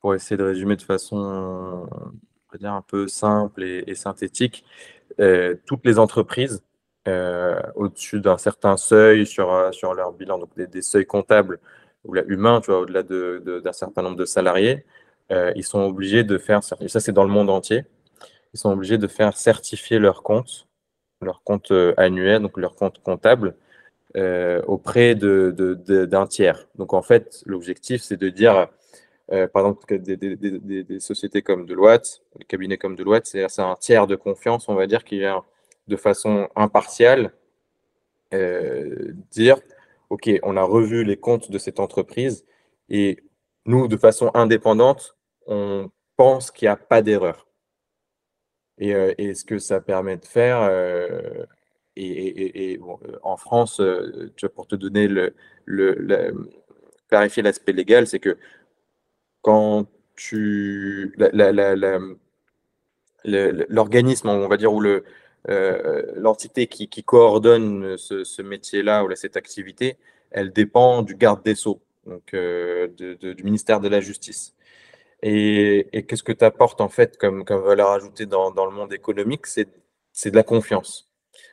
[0.00, 1.88] Pour essayer de résumer de façon
[2.58, 4.64] dire un peu simple et, synthétique,
[5.66, 6.62] toutes les entreprises
[7.74, 11.60] au-dessus d'un certain seuil sur, sur leur bilan, donc des, seuils comptables
[12.04, 14.84] ou là, humains, tu vois, au-delà d'un certain nombre de salariés,
[15.30, 17.84] ils sont obligés de faire, et ça c'est dans le monde entier,
[18.54, 20.66] ils sont obligés de faire certifier leurs comptes,
[21.22, 23.54] leurs comptes annuels, donc leurs comptes comptables,
[24.16, 26.66] euh, auprès d'un de, tiers.
[26.76, 28.68] Donc en fait, l'objectif, c'est de dire,
[29.32, 34.16] euh, par exemple, des, sociétés comme Deloitte, des cabinets comme Deloitte, c'est un tiers de
[34.16, 35.44] confiance, on va dire, qui vient
[35.88, 37.32] de façon impartiale
[38.32, 39.58] euh, dire,
[40.08, 42.46] OK, on a revu les comptes de cette entreprise
[42.88, 43.22] et
[43.66, 47.46] nous, de façon indépendante, on pense qu'il n'y a pas d'erreur.
[48.80, 50.70] Et, et, ce que ça permet de faire,
[51.96, 52.80] et,
[53.22, 53.82] en France,
[54.54, 56.32] pour te donner le, le,
[57.08, 58.36] clarifier l'aspect légal, c'est que
[59.42, 61.14] quand tu
[63.24, 65.04] l'organisme, on va dire, ou le
[66.16, 69.96] l'entité qui, coordonne ce, métier-là ou cette activité,
[70.30, 74.54] elle dépend du garde des sceaux, donc du ministère de la Justice.
[75.22, 78.92] Et, qu'est-ce que tu apportes en fait comme, comme valeur ajoutée dans, dans le monde
[78.92, 79.46] économique?
[79.46, 81.10] C'est de la confiance.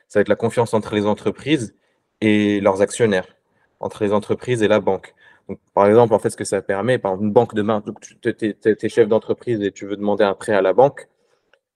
[0.08, 1.74] Ça va être la confiance entre les entreprises
[2.20, 3.36] et leurs actionnaires,
[3.80, 5.14] entre les entreprises et la banque.
[5.48, 7.82] Donc, par exemple, en fait, ce que ça permet, par une banque demain,
[8.22, 11.08] tu es, chef d'entreprise et tu veux demander un prêt à la banque,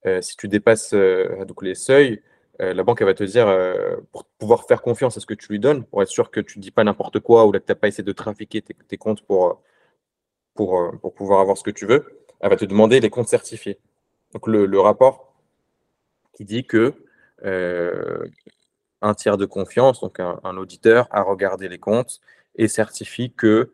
[0.07, 2.22] euh, si tu dépasses euh, donc les seuils,
[2.61, 3.47] euh, la banque va te dire,
[4.12, 6.59] pour pouvoir faire confiance à ce que tu lui donnes, pour être sûr que tu
[6.59, 9.22] ne dis pas n'importe quoi ou que tu n'as pas essayé de trafiquer tes, comptes
[9.22, 9.62] pour,
[10.61, 12.04] pour, pour, pouvoir avoir ce que tu veux,
[12.40, 13.78] elle va te demander les comptes certifiés.
[14.34, 15.32] Donc le, rapport
[16.34, 16.92] qui dit que
[19.00, 22.20] un tiers de confiance, donc un, auditeur, a regardé les comptes
[22.56, 23.72] et certifie que,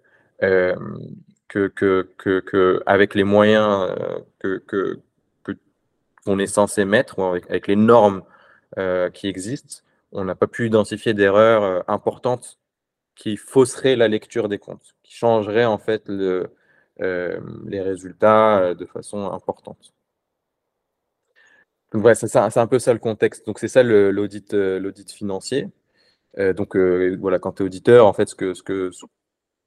[1.48, 3.92] que, que, avec les moyens
[4.38, 4.62] que,
[6.24, 8.22] qu'on est censé mettre, ou avec, les normes
[9.12, 9.82] qui existent,
[10.12, 12.60] on n'a pas pu identifier d'erreurs importantes
[13.16, 16.52] qui fausseraient la lecture des comptes, qui changeraient en fait le,
[16.98, 19.94] les résultats de façon importante
[22.14, 23.46] c'est un peu ça le contexte.
[23.46, 25.68] Donc, c'est ça l'audit euh, l'audit financier.
[26.38, 28.90] Euh, donc, euh, voilà, quand tu es auditeur, en fait, ce que, ce que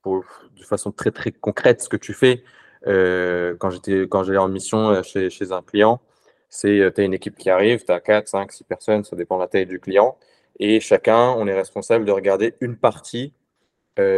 [0.06, 2.44] de façon très, très concrète, ce que tu fais
[2.86, 6.02] quand j'allais en mission chez, chez un client,
[6.50, 9.38] c'est tu as une équipe qui arrive, tu as 4, 5, 6 personnes, ça dépend
[9.38, 10.18] de la taille du client.
[10.60, 13.34] Et chacun, on est responsable de regarder une partie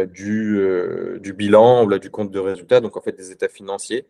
[0.06, 4.06] du, du bilan ou là, du compte de résultat, donc en fait des états financiers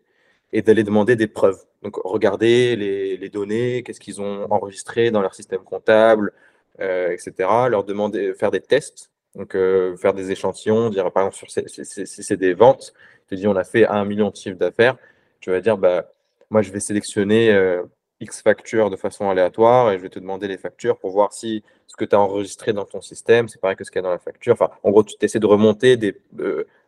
[0.53, 1.59] et d'aller demander des preuves.
[1.81, 6.31] Donc, regarder les, données, qu'est-ce qu'ils ont enregistré dans leur système comptable,
[6.79, 7.49] euh, etc.
[7.69, 12.37] Leur demander, faire des tests, donc euh, faire des échantillons, dire par exemple, si c'est
[12.37, 12.93] des ventes,
[13.27, 14.95] tu dis on a fait un million de chiffres d'affaires,
[15.39, 16.11] tu vas dire bah,
[16.51, 17.83] moi je vais sélectionner euh,
[18.19, 21.63] X factures de façon aléatoire et je vais te demander les factures pour voir si
[21.87, 24.03] ce que tu as enregistré dans ton système, c'est pareil que ce qu'il y a
[24.03, 24.53] dans la facture.
[24.53, 26.15] Enfin, en gros, tu essaies de remonter, des,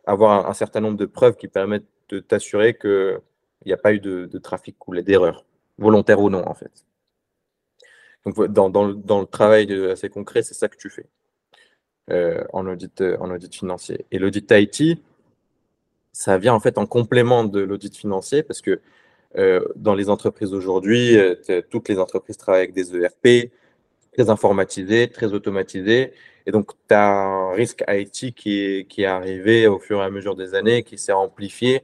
[0.06, 3.20] avoir un, certain nombre de preuves qui permettent de t'assurer que
[3.64, 5.44] il n'y a pas eu de, trafic ou d'erreur,
[5.78, 6.70] volontaire ou non, en fait.
[8.24, 11.06] Donc, dans, le, travail assez concret, c'est ça que tu fais
[12.10, 14.06] euh, en, audit, euh, en audit financier.
[14.12, 15.00] Et l'audit IT,
[16.12, 18.80] ça vient en fait en complément de l'audit financier parce que
[19.34, 21.16] dans les entreprises aujourd'hui,
[21.70, 23.50] toutes les entreprises travaillent avec des ERP
[24.12, 26.12] très informatisés, très automatisés.
[26.46, 30.04] Et donc, tu as un risque IT qui est, qui est arrivé au fur et
[30.04, 31.82] à mesure des années, qui s'est amplifié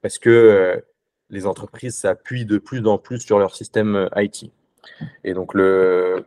[0.00, 0.82] parce que
[1.30, 4.52] les entreprises s'appuient de plus en plus sur leur système euh, IT.
[5.24, 6.24] Et donc, le...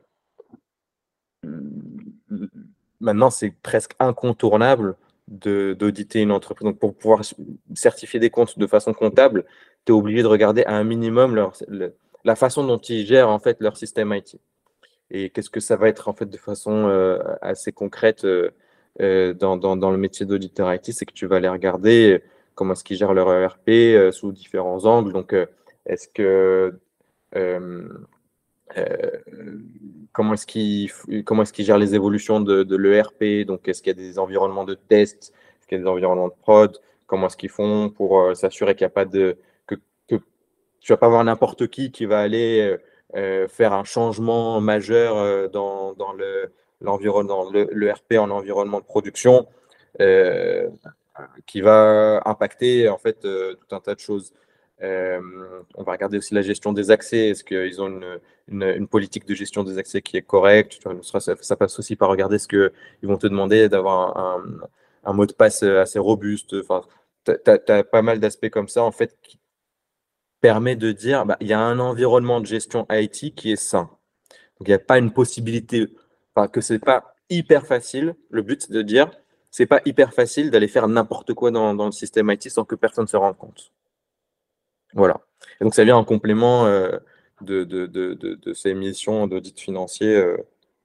[2.99, 4.95] maintenant, c'est presque incontournable
[5.29, 6.65] d'auditer une entreprise.
[6.65, 7.21] Donc, pour pouvoir
[7.75, 9.45] certifier des comptes de façon comptable,
[9.85, 11.53] tu es obligé de regarder à un minimum leur,
[12.25, 14.37] la façon dont ils gèrent en fait leur système IT.
[15.11, 18.51] Et qu'est-ce que ça va être en fait de façon euh, assez concrète euh,
[19.33, 22.21] dans, dans, dans, le métier d'auditeur IT, c'est que tu vas aller regarder
[22.59, 25.13] comment est-ce qu'ils gèrent leur ERP euh, sous différents angles.
[25.13, 25.45] Donc, euh,
[25.85, 26.77] est-ce que
[27.37, 27.87] euh,
[30.11, 30.91] comment est-ce qu'ils
[31.53, 35.33] qu'ils gèrent les évolutions de, l'ERP Donc, est-ce qu'il y a des environnements de test?
[35.59, 36.77] Est-ce qu'il y a des environnements de prod?
[37.07, 39.37] Comment est-ce qu'ils font pour s'assurer qu'il n'y a pas de
[39.67, 39.75] que,
[40.07, 42.77] tu vas pas avoir n'importe qui qui va aller
[43.49, 46.51] faire un changement majeur dans, dans le
[46.81, 49.47] l'environnement, l'ERP en environnement de production
[51.45, 54.33] qui va impacter en fait euh, tout un tas de choses.
[54.81, 55.19] Euh,
[55.75, 57.29] on va regarder aussi la gestion des accès.
[57.29, 58.01] Est-ce qu'ils ont
[58.47, 60.79] une, politique de gestion des accès qui est correcte?
[61.03, 62.71] Ça, passe aussi par regarder ce qu'ils
[63.03, 64.43] vont te demander d'avoir un,
[65.03, 66.55] un, mot de passe assez robuste.
[66.61, 66.81] Enfin,
[67.25, 69.39] tu as, pas mal d'aspects comme ça en fait qui
[70.41, 73.89] permet de dire bah, il y a un environnement de gestion IT qui est sain.
[74.59, 75.87] Donc il n'y a pas une possibilité,
[76.35, 78.15] enfin, que ce n'est pas hyper facile.
[78.29, 79.11] Le but, c'est de dire
[79.51, 83.07] c'est pas hyper facile d'aller faire n'importe quoi dans, le système IT sans que personne
[83.07, 83.71] se rende compte.
[84.93, 85.19] Voilà.
[85.61, 86.97] donc ça vient en complément euh,
[87.41, 90.37] de, de, ces missions d'audit financier euh,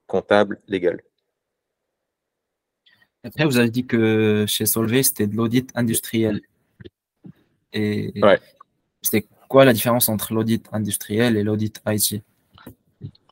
[0.07, 1.03] comptable légal.
[3.25, 6.43] Après, vous avez dit que chez Solvay, c'était de l'audit industriel.
[7.73, 8.13] Et
[9.01, 12.23] c'est quoi la différence entre l'audit industriel et l'audit IT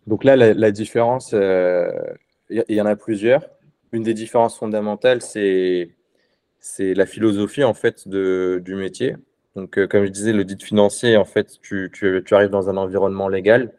[0.07, 1.93] Donc là, la, différence, euh,
[2.49, 3.45] il y, en a plusieurs.
[3.93, 5.91] une des différences fondamentales, c'est
[6.79, 9.15] la philosophie en fait du métier.
[9.57, 11.91] Donc, euh, comme je disais, l'audit financier, en fait, tu,
[12.31, 13.73] arrives dans un environnement légal.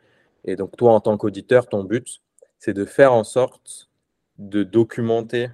[0.45, 2.21] Et donc, toi, en tant qu'auditeur, ton but,
[2.59, 3.89] c'est de faire en sorte
[4.37, 5.49] de documenter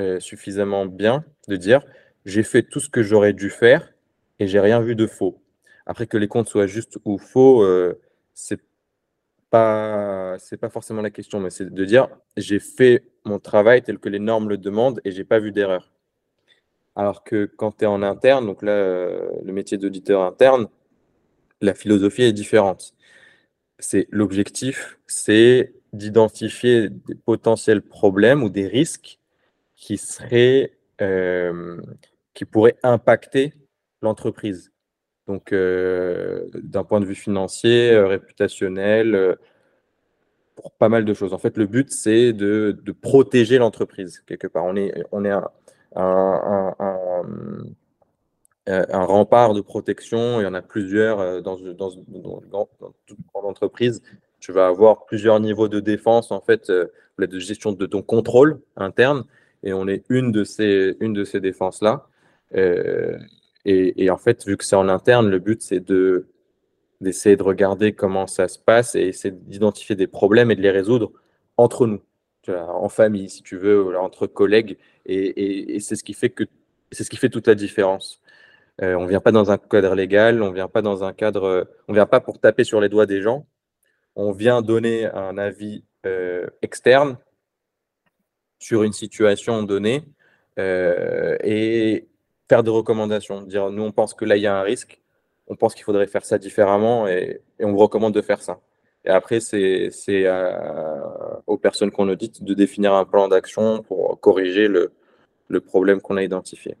[0.00, 1.82] euh, suffisamment bien, de dire
[2.24, 3.92] j'ai fait tout ce que j'aurais dû faire
[4.38, 5.42] et j'ai rien vu de faux.
[5.86, 8.00] Après que les comptes soient justes ou faux, euh,
[8.34, 8.60] c'est
[9.50, 13.98] pas c'est pas forcément la question, mais c'est de dire j'ai fait mon travail tel
[13.98, 15.91] que les normes le demandent et j'ai pas vu d'erreur.
[16.94, 20.68] Alors que quand tu es en interne, donc là, euh, le métier d'auditeur interne,
[21.60, 22.94] la philosophie est différente.
[23.78, 29.18] C'est l'objectif, c'est d'identifier des potentiels problèmes ou des risques
[29.76, 31.80] qui seraient euh,
[32.34, 33.54] qui pourraient impacter
[34.02, 34.72] l'entreprise.
[35.26, 39.36] Donc, euh, d'un point de vue financier, réputationnel,
[40.56, 41.32] pour pas mal de choses.
[41.32, 44.64] En fait, le but, c'est de, de, protéger l'entreprise, quelque part.
[44.64, 45.48] On est, on est un,
[45.94, 46.74] un,
[48.68, 50.40] euh, un, rempart de protection.
[50.40, 52.68] Il y en a plusieurs euh, dans, dans,
[53.06, 54.02] toute entreprise.
[54.38, 56.86] Tu vas avoir plusieurs niveaux de défense, en fait, euh,
[57.18, 59.24] de gestion de ton contrôle interne.
[59.64, 62.06] Et on est une de ces, une de ces défenses-là.
[63.64, 66.26] et, en fait, vu que c'est en interne, le but, c'est de
[67.00, 70.70] d'essayer de regarder comment ça se passe et essayer d'identifier des problèmes et de les
[70.70, 71.10] résoudre
[71.56, 72.00] entre nous
[72.48, 74.78] en famille, si tu veux, entre collègues.
[75.06, 76.44] Et, c'est ce qui fait que
[76.90, 78.20] c'est ce qui fait toute la différence.
[78.82, 81.68] Euh, on ne vient pas dans un cadre légal, on vient pas dans un cadre,
[81.88, 83.46] on vient pas pour taper sur les doigts des gens.
[84.16, 87.16] On vient donner un avis euh, externe
[88.58, 90.04] sur une situation donnée
[90.58, 92.08] euh, et
[92.48, 93.42] faire des recommandations.
[93.42, 95.00] Dire, nous, on pense que là, il y a un risque,
[95.48, 98.60] on pense qu'il faudrait faire ça différemment et on vous recommande de faire ça.
[99.04, 99.90] Et après, c'est
[101.46, 104.92] aux personnes qu'on audite de définir un plan d'action pour corriger le,
[105.60, 106.76] problème qu'on a identifié.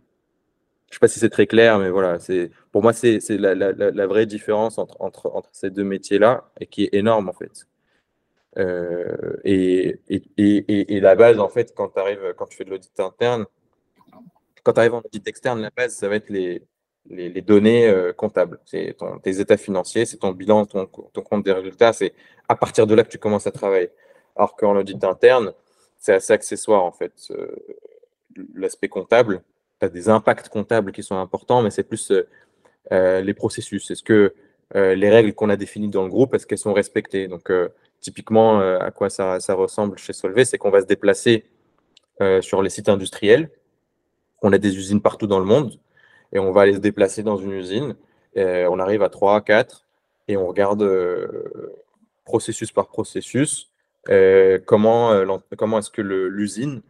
[0.88, 2.18] Je ne sais pas si c'est très clair, mais voilà,
[2.70, 7.32] pour moi, c'est la, vraie différence entre, ces deux métiers-là et qui est énorme en
[7.32, 7.66] fait.
[8.58, 9.98] Euh, et,
[11.00, 13.46] la base, en fait, quand, arrives, quand tu fais de l'audit interne,
[14.62, 16.62] quand tu arrives en audit externe, la base, ça va être les,
[17.10, 18.58] les, données euh, comptables.
[18.64, 21.92] C'est tes états financiers, c'est ton bilan, ton, compte des résultats.
[21.92, 22.14] C'est
[22.48, 23.90] à partir de là que tu commences à travailler.
[24.36, 25.52] Alors qu'en audit interne,
[25.98, 27.12] c'est assez accessoire en fait.
[27.30, 27.54] Euh,
[28.54, 29.42] l'aspect comptable,
[29.80, 32.12] tu as des impacts comptables qui sont importants, mais c'est plus
[32.92, 33.90] euh, les processus.
[33.90, 34.34] Est-ce que
[34.74, 37.28] les règles qu'on a définies dans le groupe, est-ce qu'elles sont respectées?
[37.28, 37.52] Donc,
[38.00, 41.44] typiquement, à quoi ça, ça ressemble chez Solvay, c'est qu'on va se déplacer
[42.40, 43.50] sur les sites industriels.
[44.40, 45.78] On a des usines partout dans le monde
[46.32, 47.96] et on va aller se déplacer dans une usine.
[48.36, 49.84] on arrive à 3, 4
[50.28, 51.74] et on regarde euh,
[52.24, 53.70] processus par processus
[54.08, 56.82] euh, comment, euh, comment est-ce que l'usine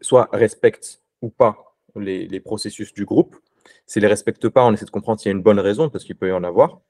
[0.00, 3.36] soit respecte ou pas les, processus du groupe.
[3.86, 5.88] S'il ne les respecte pas, on essaie de comprendre s'il y a une bonne raison
[5.90, 6.80] parce qu'il peut y en avoir.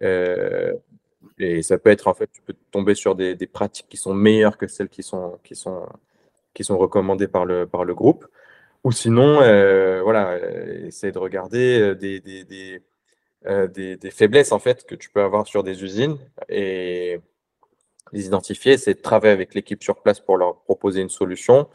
[0.00, 4.14] et ça peut être en fait, tu peux tomber sur des, des, pratiques qui sont
[4.14, 5.86] meilleures que celles qui sont, qui sont,
[6.54, 8.26] qui sont recommandées par le, par le groupe.
[8.84, 14.58] Ou sinon, euh, voilà, euh, essayer de regarder euh, des, des, des, des, faiblesses en
[14.58, 16.18] fait que tu peux avoir sur des usines
[16.48, 17.20] et
[18.12, 21.68] les identifier, c'est de travailler avec l'équipe sur place pour leur proposer une solution.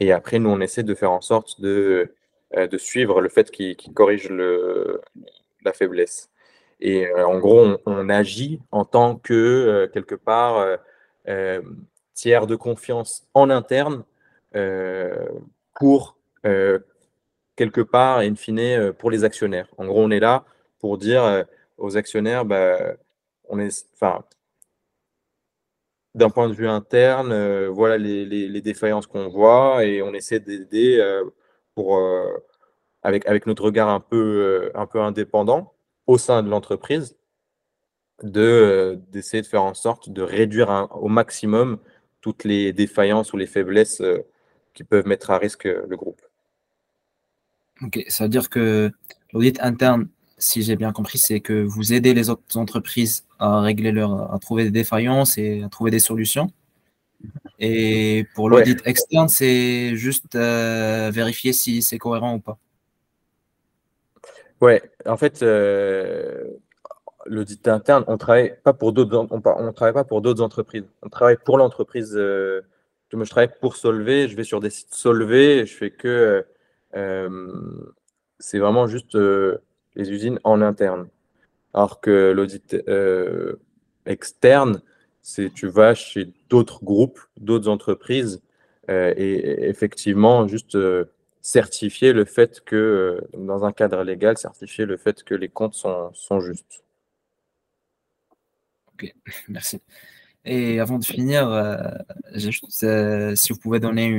[0.00, 2.14] Et après, nous, on essaie de faire en sorte de,
[2.56, 5.00] de suivre le fait qu'ils corrigent le,
[5.64, 6.30] la faiblesse.
[6.80, 10.66] Et en gros, on, agit en tant que, quelque part,
[12.14, 14.04] tiers de confiance en interne
[15.74, 16.16] pour
[17.56, 19.68] quelque part, in fine, euh, pour les actionnaires.
[19.78, 20.44] En gros, on est là
[20.80, 21.42] pour dire euh,
[21.78, 22.78] aux actionnaires, bah,
[23.48, 24.24] on est, enfin,
[26.14, 31.02] d'un point de vue interne, voilà les, défaillances qu'on voit et on essaie d'aider
[31.74, 32.00] pour,
[33.02, 35.74] avec, notre regard un peu, un peu indépendant
[36.06, 37.16] au sein de l'entreprise,
[38.22, 41.78] d'essayer de, faire en sorte de réduire au maximum
[42.20, 44.00] toutes les défaillances ou les faiblesses
[44.72, 46.22] qui peuvent mettre à risque le groupe.
[47.82, 48.90] Ok, ça veut dire que
[49.32, 50.08] l'audit interne,
[50.38, 54.38] si j'ai bien compris, c'est que vous aidez les autres entreprises à régler leur, à
[54.38, 56.50] trouver des défaillances et à trouver des solutions.
[57.58, 62.58] Et pour l'audit externe, c'est juste euh, vérifier si c'est cohérent ou pas.
[64.60, 66.44] Ouais, en fait, euh,
[67.26, 70.84] l'audit interne, on travaille pas pour d'autres, on, travaille pas pour d'autres entreprises.
[71.02, 72.14] On travaille pour l'entreprise.
[72.16, 72.62] Euh,
[73.12, 74.28] je travaille pour Solvay.
[74.28, 75.66] Je vais sur des sites Solvay.
[75.66, 76.42] Je fais que euh,
[78.38, 79.58] c'est vraiment juste euh,
[79.94, 81.08] les usines en interne.
[81.72, 83.56] Alors que l'audit euh,
[84.06, 84.80] externe,
[85.22, 88.42] c'est tu vas chez d'autres groupes, d'autres entreprises
[88.88, 90.76] et effectivement, juste
[91.40, 96.40] certifier le fait que, dans un cadre légal, certifier le fait que les comptes sont
[96.40, 96.84] justes.
[98.92, 99.14] Ok,
[99.48, 99.80] merci.
[100.46, 104.14] Et avant de finir, euh, si vous pouvez donner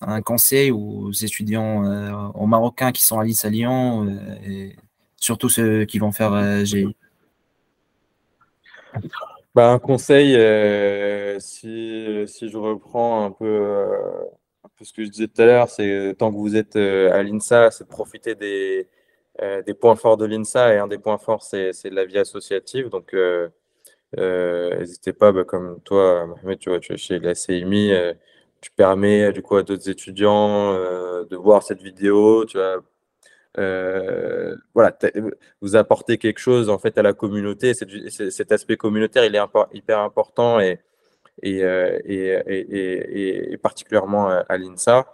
[0.00, 4.76] un conseil aux étudiants, euh, Marocains qui sont à l'IS à Lyon, euh, et
[5.16, 6.94] surtout ceux qui vont faire GI.
[9.54, 10.34] Bah, un conseil,
[11.40, 13.88] si, je reprends un peu,
[14.80, 17.84] ce que je disais tout à l'heure, c'est tant que vous êtes à l'INSA, c'est
[17.84, 18.88] de profiter des,
[19.66, 20.74] des points forts de l'INSA.
[20.74, 22.90] Et un des points forts, c'est la vie associative.
[22.90, 23.48] Donc, euh,
[24.16, 28.14] n'hésitez pas, bah, comme toi, Mohamed, tu vois, tu es chez la CIMI, euh,
[28.60, 32.82] tu permets du coup à d'autres étudiants euh, de voir cette vidéo, tu vois.
[34.74, 34.96] voilà,
[35.60, 37.74] vous apportez quelque chose en fait à la communauté.
[37.74, 39.40] cet aspect communautaire, il est
[39.72, 40.80] hyper important et,
[43.62, 45.06] particulièrement à, l'INSA.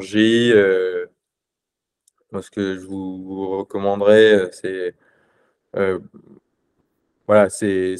[0.00, 0.52] GI,
[2.32, 4.94] moi, ce que je vous recommanderais, c'est
[7.26, 7.96] voilà, c'est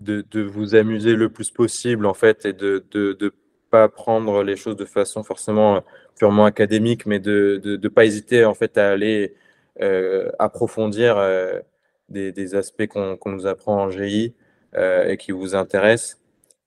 [0.00, 3.30] de, de, vous amuser le plus possible, en fait, et de ne
[3.70, 5.80] pas prendre les choses de façon forcément euh,
[6.16, 9.34] purement académique, mais de ne pas hésiter, en fait, à aller
[9.82, 11.60] euh, approfondir euh,
[12.08, 14.34] des, des, aspects qu'on nous apprend en GI
[14.76, 16.20] et qui vous intéressent.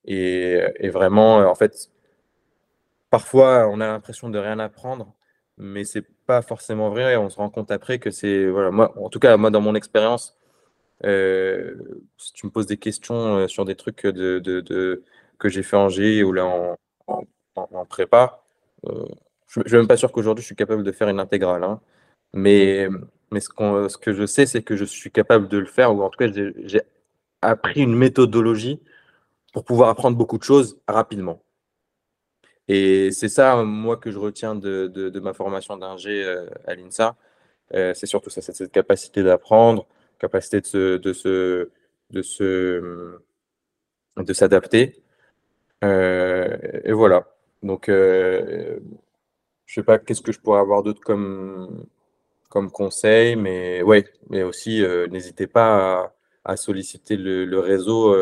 [0.05, 1.89] Et, et vraiment, en fait,
[3.09, 5.13] parfois, on a l'impression de rien apprendre,
[5.57, 7.17] mais c'est pas forcément vrai.
[7.17, 9.75] On se rend compte après que c'est, voilà, moi, en tout cas, moi, dans mon
[9.75, 10.36] expérience,
[11.03, 15.03] si tu me poses des questions euh, sur des trucs de, de,
[15.39, 16.45] que j'ai fait en G ou là
[17.07, 17.23] en,
[17.55, 18.43] en, prépa,
[18.87, 19.05] euh,
[19.47, 21.63] je ne suis même pas sûr qu'aujourd'hui je suis capable de faire une intégrale.
[21.63, 21.81] Hein.
[22.33, 22.87] Mais,
[23.31, 23.49] mais ce,
[23.89, 26.17] ce, que je sais, c'est que je suis capable de le faire, ou en tout
[26.17, 26.81] cas, j'ai
[27.41, 28.81] appris une méthodologie
[29.53, 31.41] pour pouvoir apprendre beaucoup de choses rapidement.
[32.67, 36.25] Et c'est ça, moi, que je retiens de, de, ma formation d'ingé
[36.65, 37.15] à l'INSA.
[37.71, 39.87] c'est surtout ça, cette capacité d'apprendre,
[40.19, 41.69] capacité de se, de se,
[42.11, 43.19] de se,
[44.17, 45.03] de s'adapter.
[45.83, 47.27] Euh, et voilà.
[47.63, 48.79] Donc, euh,
[49.65, 51.85] je sais pas qu'est-ce que je pourrais avoir d'autre comme,
[52.49, 56.13] comme conseil, mais ouais, mais aussi euh, n'hésitez pas
[56.45, 58.15] à, solliciter le, réseau,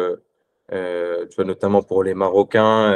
[0.69, 2.91] vois, notamment pour les Marocains,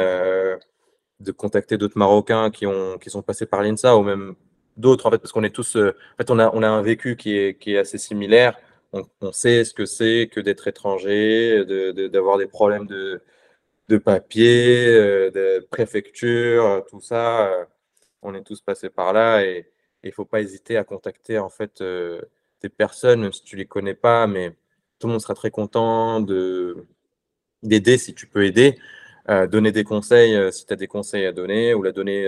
[1.20, 4.34] de contacter d'autres Marocains qui ont qui sont passés par l'INSA ou même
[4.76, 7.16] d'autres en fait, parce qu'on est tous, en fait, on a on a un vécu
[7.16, 8.56] qui est qui est assez similaire
[8.92, 11.64] on, sait ce que c'est que d'être étranger,
[12.10, 13.22] d'avoir des problèmes de,
[13.88, 17.48] de papier, euh, de préfecture, tout ça.
[17.48, 17.64] Euh,
[18.22, 19.66] on est tous passés par là et
[20.04, 22.22] il faut pas hésiter à contacter en fait euh,
[22.62, 24.50] des personnes, si tu les connais pas, mais
[24.98, 28.78] tout le monde sera très content d'aider si tu peux aider,
[29.48, 32.26] donner des conseils si tu as des conseils à donner ou la donner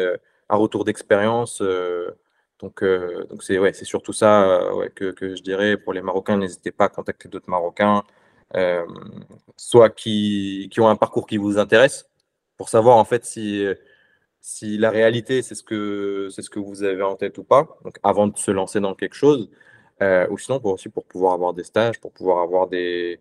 [0.49, 1.63] un retour d'expérience
[2.63, 6.37] donc, euh, donc c'est ouais, surtout ça euh, que, je dirais pour les Marocains.
[6.37, 8.05] N'hésitez pas à contacter d'autres Marocains,
[8.57, 8.87] euh,
[9.57, 12.09] soit qui, qui, ont un parcours qui vous intéresse,
[12.57, 13.65] pour savoir en fait si,
[14.41, 17.99] si la réalité c'est ce, que, ce que vous avez en tête ou pas, donc
[18.03, 19.51] avant de se lancer dans quelque chose,
[20.31, 23.21] ou sinon pour, aussi pour pouvoir avoir des stages, pour pouvoir avoir des,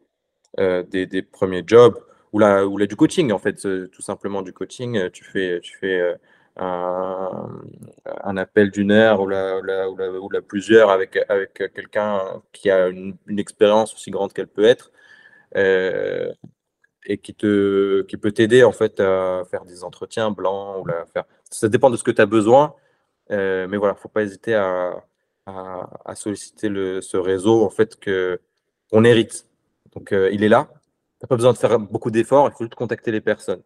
[0.57, 1.99] des, des, premiers jobs,
[2.33, 3.55] ou là, ou là du coaching en fait,
[3.91, 5.09] tout simplement du coaching.
[5.11, 6.15] Tu fais, tu fais
[6.57, 13.17] un, appel d'une heure ou la, ou, la, plusieurs avec, avec quelqu'un qui a une,
[13.37, 14.91] expérience aussi grande qu'elle peut être
[15.55, 16.31] euh,
[17.05, 21.05] et qui, te, qui peut t'aider en fait à faire des entretiens blancs ou la
[21.05, 21.23] faire.
[21.49, 22.75] Ça dépend de ce que tu as besoin,
[23.31, 25.03] euh, mais voilà, faut pas hésiter à,
[25.45, 28.39] à, solliciter le, ce réseau en fait que
[28.91, 29.47] on hérite.
[29.93, 30.67] Donc euh, il est là.
[31.19, 33.61] Tu n'as pas besoin de faire beaucoup d'efforts, il faut juste contacter les personnes.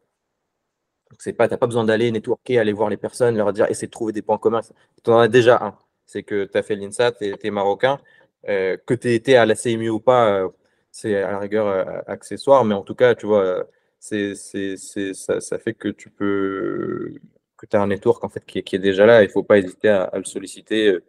[1.19, 4.13] Tu n'as pas besoin d'aller networker, aller voir les personnes, leur dire, essayer de trouver
[4.13, 4.61] des points communs.
[5.03, 5.77] Tu en as déjà un.
[6.05, 7.99] C'est que tu as fait l'INSA, tu es, marocain.
[8.47, 10.49] Euh, que tu été à la CMU ou pas, euh,
[10.91, 13.67] c'est à la rigueur euh, accessoire, mais en tout cas, tu vois,
[13.99, 17.15] c'est, ça, ça, fait que tu peux
[17.57, 19.23] que tu as un network en fait qui, qui est déjà là.
[19.23, 20.99] Il ne faut pas hésiter à, le solliciter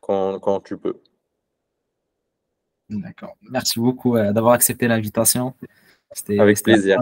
[0.00, 1.00] quand, quand, tu peux.
[2.90, 3.36] D'accord.
[3.50, 5.54] Merci beaucoup d'avoir accepté l'invitation.
[6.28, 6.98] Avec plaisir.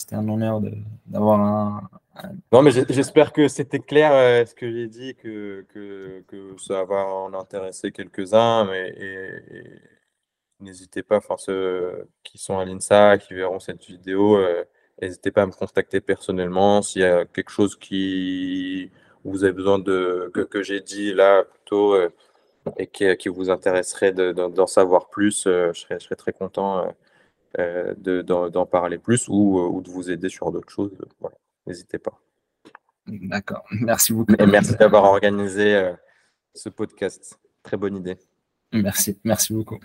[0.00, 0.62] C'était un honneur
[1.06, 1.90] d'avoir un,
[2.52, 7.04] Non, mais j'espère que c'était clair euh, ce que j'ai dit, que, que, ça va
[7.04, 8.64] en intéresser quelques-uns.
[8.64, 8.94] Mais
[10.58, 14.64] n'hésitez pas, enfin, ceux qui sont à l'INSA, qui verront cette vidéo, euh,
[15.02, 18.90] n'hésitez pas à me contacter personnellement s'il y a quelque chose qui
[19.24, 22.08] vous avez besoin de que, que j'ai dit là plutôt euh,
[22.78, 25.42] et qui, qui, vous intéresserait d'en savoir plus.
[25.44, 26.86] je serais très content
[27.58, 30.96] euh, d'en parler plus ou, euh, ou, de vous aider sur d'autres choses.
[31.18, 31.36] Voilà.
[31.66, 32.20] n'hésitez pas.
[33.06, 34.34] D'accord, merci beaucoup.
[34.38, 35.92] Et merci d'avoir organisé euh,
[36.54, 37.38] ce podcast.
[37.62, 38.18] Très bonne idée.
[38.72, 39.78] Merci, merci beaucoup.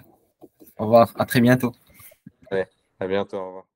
[0.78, 1.74] Au revoir, à très bientôt.
[2.52, 3.75] Ouais, à bientôt, au revoir.